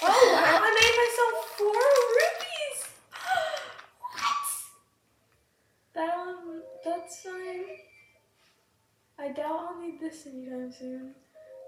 Oh 0.00 0.06
wow, 0.32 0.60
I 0.62 0.70
made 0.78 0.96
myself 1.02 1.34
four 1.58 1.82
rupees. 2.20 2.78
what? 4.00 4.48
That 5.92 6.10
um, 6.14 6.62
that's 7.08 7.22
fine. 7.22 7.64
I 9.18 9.32
doubt 9.32 9.68
I'll 9.70 9.80
need 9.80 9.98
this 9.98 10.26
anytime 10.26 10.70
soon. 10.70 11.14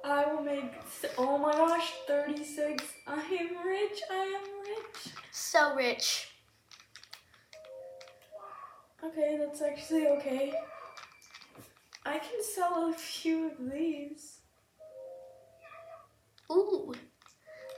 I 0.04 0.32
will 0.32 0.42
make. 0.42 0.72
Oh 1.16 1.38
my 1.38 1.52
gosh, 1.52 1.92
thirty-six. 2.06 2.84
I 3.06 3.14
am 3.14 3.66
rich. 3.66 4.00
I 4.10 4.38
am 4.38 4.44
rich. 4.60 5.14
So 5.32 5.74
rich. 5.74 6.28
Okay, 9.02 9.38
that's 9.40 9.62
actually 9.62 10.08
okay. 10.08 10.52
I 12.04 12.18
can 12.18 12.42
sell 12.42 12.90
a 12.90 12.92
few 12.92 13.46
of 13.46 13.72
these. 13.72 14.40
Ooh. 16.50 16.92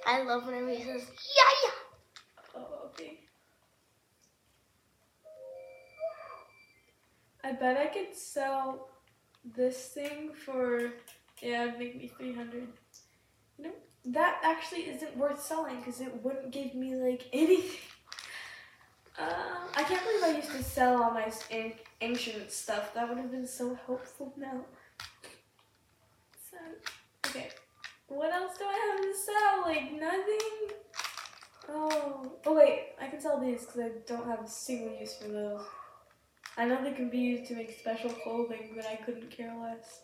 I 0.05 0.23
love 0.23 0.47
whenever 0.47 0.71
he 0.71 0.83
says, 0.83 1.07
yeah, 1.37 1.53
yeah. 1.65 2.57
Oh, 2.57 2.87
okay. 2.87 3.21
I 7.45 7.53
bet 7.53 7.77
I 7.77 7.87
could 7.87 8.15
sell 8.15 8.89
this 9.45 9.89
thing 9.89 10.31
for 10.33 10.93
yeah, 11.41 11.73
make 11.79 11.97
me 11.97 12.09
three 12.17 12.33
hundred. 12.33 12.69
You 13.59 13.65
know, 13.65 13.73
that 14.07 14.41
actually 14.45 14.83
isn't 14.83 15.17
worth 15.17 15.43
selling 15.43 15.79
because 15.79 16.01
it 16.01 16.23
wouldn't 16.23 16.53
give 16.53 16.75
me 16.75 16.95
like 16.95 17.29
anything. 17.33 17.81
Uh, 19.19 19.69
I 19.77 19.83
can't 19.83 20.03
believe 20.05 20.23
I 20.23 20.37
used 20.39 20.53
to 20.53 20.63
sell 20.63 21.03
all 21.03 21.11
my 21.11 21.31
an- 21.51 21.75
ancient 22.01 22.51
stuff. 22.51 22.95
That 22.95 23.09
would 23.09 23.19
have 23.19 23.31
been 23.31 23.47
so 23.47 23.79
helpful 23.87 24.33
now. 24.37 24.65
So, 26.51 26.57
okay. 27.27 27.51
What 28.09 28.33
else 28.33 28.57
do 28.59 28.65
I 28.65 28.93
have 28.93 29.03
to 29.03 29.15
sell? 29.19 29.63
Like 29.63 29.93
nothing. 29.93 30.77
Oh, 31.69 32.33
oh 32.47 32.55
wait, 32.55 32.93
I 33.01 33.09
can 33.09 33.21
sell 33.21 33.39
these 33.39 33.67
because 33.67 33.81
I 33.81 33.91
don't 34.07 34.27
have 34.27 34.45
a 34.45 34.49
single 34.49 34.99
use 34.99 35.17
for 35.17 35.29
those. 35.29 35.63
I 36.57 36.67
know 36.67 36.83
they 36.83 36.93
can 36.93 37.09
be 37.09 37.19
used 37.19 37.47
to 37.49 37.55
make 37.55 37.79
special 37.79 38.11
clothing, 38.11 38.73
but 38.77 38.87
I 38.87 38.97
couldn't 38.97 39.31
care 39.31 39.55
less. 39.61 40.03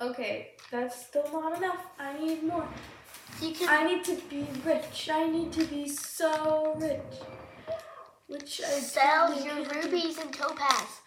Okay, 0.00 0.48
that's 0.70 1.06
still 1.06 1.28
not 1.32 1.56
enough. 1.56 1.86
I 1.98 2.18
need 2.18 2.42
more. 2.42 2.68
You 3.40 3.52
can 3.52 3.68
I 3.68 3.84
need 3.84 4.04
to 4.04 4.16
be 4.28 4.46
rich. 4.64 5.08
I 5.10 5.28
need 5.28 5.52
to 5.52 5.64
be 5.64 5.88
so 5.88 6.74
rich. 6.76 7.20
Which 8.26 8.60
I 8.60 8.80
sell 8.80 9.32
your 9.42 9.64
rubies 9.64 10.18
and 10.18 10.32
topaz. 10.32 11.00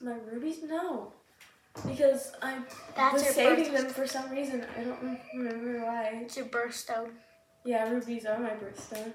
My 0.00 0.16
rubies? 0.30 0.62
No. 0.62 1.12
Because 1.86 2.32
I 2.42 2.58
That's 2.94 3.14
was 3.14 3.34
saving 3.34 3.72
them 3.72 3.88
for 3.88 4.06
some 4.06 4.30
reason. 4.30 4.64
I 4.76 4.84
don't 4.84 5.18
remember 5.34 5.84
why. 5.84 6.20
It's 6.22 6.36
your 6.36 6.46
birthstone. 6.46 7.10
Yeah, 7.64 7.88
rubies 7.88 8.26
are 8.26 8.38
my 8.38 8.50
birthstone. 8.50 9.12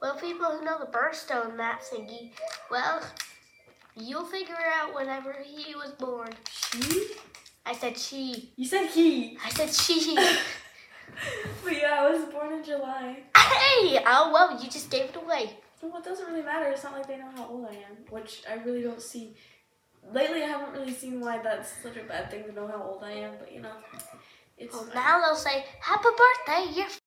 Well, 0.00 0.14
people 0.16 0.46
who 0.46 0.64
know 0.64 0.78
the 0.78 0.86
birthstone, 0.86 1.56
that 1.56 1.82
thingy, 1.82 2.30
well, 2.70 3.02
you'll 3.96 4.24
figure 4.24 4.54
it 4.54 4.72
out 4.72 4.94
whenever 4.94 5.34
he 5.44 5.74
was 5.74 5.90
born. 5.92 6.30
She? 6.50 7.08
I 7.66 7.74
said 7.74 7.98
she. 7.98 8.52
You 8.56 8.66
said 8.66 8.86
he. 8.86 9.36
I 9.44 9.50
said 9.50 9.70
she. 9.70 10.14
but 11.64 11.72
yeah, 11.72 11.96
I 12.00 12.10
was 12.10 12.24
born 12.32 12.52
in 12.52 12.64
July. 12.64 13.22
hey! 13.36 14.02
Oh, 14.06 14.30
well, 14.32 14.62
you 14.62 14.70
just 14.70 14.90
gave 14.90 15.10
it 15.10 15.16
away. 15.16 15.50
Well, 15.82 15.96
it 15.98 16.04
doesn't 16.04 16.26
really 16.26 16.42
matter. 16.42 16.66
It's 16.70 16.84
not 16.84 16.92
like 16.92 17.06
they 17.06 17.18
know 17.18 17.30
how 17.36 17.46
old 17.48 17.66
I 17.66 17.74
am, 17.74 17.96
which 18.10 18.42
I 18.48 18.54
really 18.54 18.82
don't 18.82 19.02
see. 19.02 19.34
Lately, 20.12 20.42
I 20.42 20.46
haven't 20.46 20.72
really 20.72 20.92
seen 20.92 21.20
why 21.20 21.38
that's 21.38 21.70
such 21.82 21.96
a 21.96 22.04
bad 22.04 22.30
thing 22.30 22.44
to 22.44 22.52
know 22.52 22.66
how 22.66 22.82
old 22.82 23.04
I 23.04 23.12
am, 23.12 23.34
but 23.38 23.52
you 23.52 23.60
know, 23.60 23.72
it's. 24.56 24.74
Well, 24.74 24.88
now 24.94 25.20
they'll 25.20 25.36
say, 25.36 25.64
Happy 25.80 26.08
birthday, 26.16 26.72
you're 26.74 26.86
f- 26.86 27.00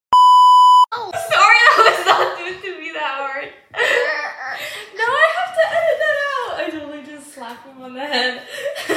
old. 0.98 1.16
Sorry, 1.32 1.56
that 1.66 1.96
was 1.98 2.06
not 2.06 2.40
meant 2.40 2.64
to 2.64 2.81
that 2.94 3.16
hard. 3.18 3.50
now 3.74 5.10
I 5.10 5.28
have 5.38 5.54
to 5.56 5.64
edit 5.78 5.98
that 6.00 6.18
out. 6.32 6.52
I 6.60 6.70
totally 6.70 7.04
just 7.04 7.34
slapped 7.34 7.66
him 7.66 7.82
on 7.82 7.94
the 7.94 8.00
head. 8.06 8.42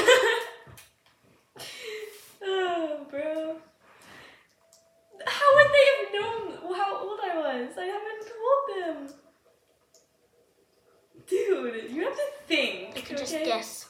oh, 2.42 3.07
bro. 3.11 3.57
How 5.26 5.54
would 5.54 5.70
they 5.72 5.87
have 5.98 6.12
known 6.12 6.74
how 6.76 6.96
old 6.98 7.20
I 7.22 7.37
was? 7.37 7.78
I 7.78 7.85
haven't 7.85 8.26
told 8.28 8.62
them. 9.09 9.14
Dude, 11.26 11.90
you 11.90 12.04
have 12.04 12.14
to 12.14 12.28
think. 12.46 12.96
You 12.96 13.02
can 13.02 13.16
just 13.16 13.33
guess. 13.33 13.88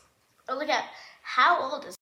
Oh, 0.48 0.56
look 0.56 0.68
at 0.68 0.84
how 1.22 1.60
old 1.62 1.84
is 1.86 1.96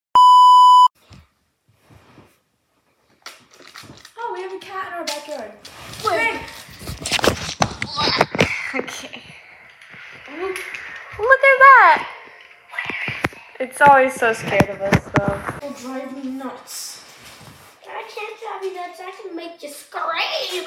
Oh, 4.17 4.31
we 4.33 4.41
have 4.41 4.53
a 4.53 4.59
cat 4.59 4.87
in 4.87 4.93
our 4.93 5.05
backyard. 5.05 5.51
Wait. 6.05 6.39
Okay. 8.75 9.21
Look 10.39 11.43
at 11.43 11.59
that. 11.59 12.09
It's 13.59 13.79
always 13.81 14.15
so 14.15 14.33
scared 14.33 14.67
of 14.67 14.81
us, 14.81 15.09
though. 15.15 15.41
It'll 15.57 15.73
drive 15.73 16.11
me 16.17 16.31
nuts. 16.31 17.05
I 17.87 18.03
can't 18.09 18.39
drive 18.41 18.63
you 18.63 18.73
nuts. 18.73 18.99
I 18.99 19.11
can 19.21 19.35
make 19.35 19.61
you 19.61 19.69
scream. 19.69 20.65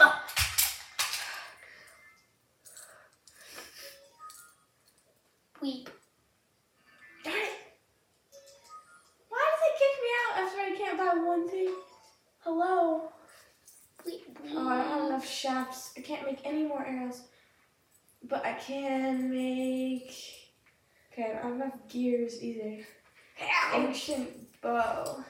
Weep. 5.60 5.90
Darn 7.24 7.36
it. 7.36 7.50
Why 9.28 9.50
does 9.50 9.62
it 9.66 9.74
kick 9.80 9.94
me 10.04 10.10
out 10.22 10.44
after 10.44 10.60
I 10.60 10.76
can't 10.78 10.96
buy 10.96 11.26
one 11.26 11.48
thing? 11.48 11.74
Hello? 12.38 13.10
Weep. 14.04 14.38
weep. 14.44 14.52
Oh, 14.54 14.68
I 14.68 14.76
don't 14.76 14.88
have 14.90 15.04
enough 15.08 15.28
shafts. 15.28 15.92
I 15.96 16.02
can't 16.02 16.24
make 16.24 16.38
any 16.44 16.62
more 16.62 16.86
arrows. 16.86 17.22
But 18.28 18.44
I 18.44 18.54
can 18.54 19.30
make. 19.30 20.12
Okay, 21.12 21.30
I 21.30 21.42
don't 21.42 21.42
have 21.42 21.54
enough 21.54 21.88
gears 21.88 22.42
either. 22.42 22.78
Ancient 23.74 24.60
bow. 24.60 25.24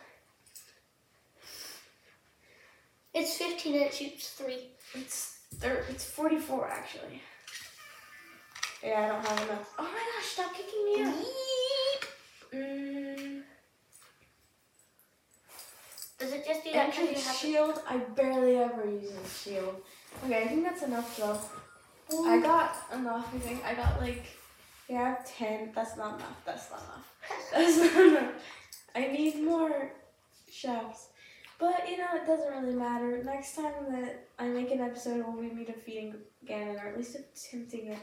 It's 3.14 3.36
15 3.38 3.74
and 3.74 3.82
it 3.84 3.94
shoots 3.94 4.30
three. 4.30 4.68
It's 4.94 5.38
thir- 5.56 5.84
it's 5.88 6.04
44 6.04 6.68
actually. 6.68 7.22
Yeah, 8.82 9.02
I 9.04 9.08
don't 9.08 9.26
have 9.26 9.48
enough. 9.48 9.74
Oh 9.78 9.82
my 9.82 9.88
gosh, 9.90 10.26
stop 10.26 10.54
kicking 10.54 10.84
me 10.84 11.02
out. 11.02 11.24
Mm, 12.54 13.42
Does 16.18 16.32
it 16.32 16.46
just 16.46 16.64
do 16.64 16.72
that 16.72 16.90
because 16.90 17.08
you 17.10 17.14
have 17.14 17.36
shield. 17.36 17.80
I 17.88 17.96
barely 17.98 18.56
ever 18.56 18.84
use 18.88 19.10
a 19.12 19.28
shield. 19.28 19.82
Okay, 20.24 20.42
I 20.44 20.48
think 20.48 20.62
that's 20.64 20.82
enough 20.82 21.16
though. 21.16 21.38
I 22.12 22.40
got 22.40 22.76
enough. 22.94 23.34
I 23.34 23.38
think 23.38 23.64
I 23.64 23.74
got 23.74 24.00
like 24.00 24.26
yeah, 24.88 25.00
I 25.00 25.08
have 25.08 25.26
10. 25.26 25.72
That's 25.74 25.96
not 25.96 26.16
enough. 26.16 26.44
That's 26.44 26.70
not 26.70 26.82
enough. 26.82 27.12
That's 27.52 27.94
not 27.94 28.06
enough. 28.06 28.32
I 28.94 29.08
need 29.08 29.42
more 29.42 29.90
shafts. 30.50 31.08
But 31.58 31.88
you 31.88 31.98
know, 31.98 32.08
it 32.14 32.26
doesn't 32.26 32.52
really 32.52 32.74
matter. 32.74 33.22
Next 33.24 33.56
time 33.56 33.90
that 33.90 34.26
I 34.38 34.46
make 34.48 34.70
an 34.70 34.80
episode, 34.80 35.20
it 35.20 35.26
will 35.26 35.40
be 35.40 35.48
me 35.48 35.64
defeating 35.64 36.14
Ganon, 36.46 36.82
or 36.82 36.88
at 36.88 36.96
least 36.96 37.16
attempting 37.16 37.88
it. 37.88 37.98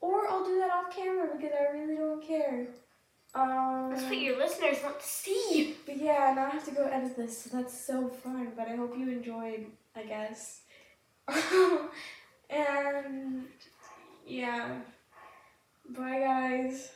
Or 0.00 0.28
I'll 0.28 0.44
do 0.44 0.58
that 0.60 0.70
off 0.70 0.94
camera 0.94 1.28
because 1.36 1.52
I 1.58 1.76
really 1.76 1.96
don't 1.96 2.24
care. 2.24 2.66
Um, 3.34 3.90
That's 3.90 4.04
what 4.04 4.18
your 4.18 4.38
listeners 4.38 4.76
want 4.84 5.00
to 5.00 5.06
see. 5.06 5.74
But 5.84 5.96
yeah, 5.96 6.32
now 6.36 6.46
I 6.46 6.50
have 6.50 6.64
to 6.66 6.70
go 6.70 6.84
edit 6.84 7.16
this, 7.16 7.42
so 7.42 7.56
that's 7.56 7.86
so 7.86 8.08
fun. 8.08 8.52
But 8.56 8.68
I 8.68 8.76
hope 8.76 8.96
you 8.96 9.10
enjoyed, 9.10 9.66
I 9.96 10.04
guess. 10.04 10.60
and 12.54 13.46
yeah. 14.26 14.80
Bye, 15.88 16.20
guys. 16.20 16.90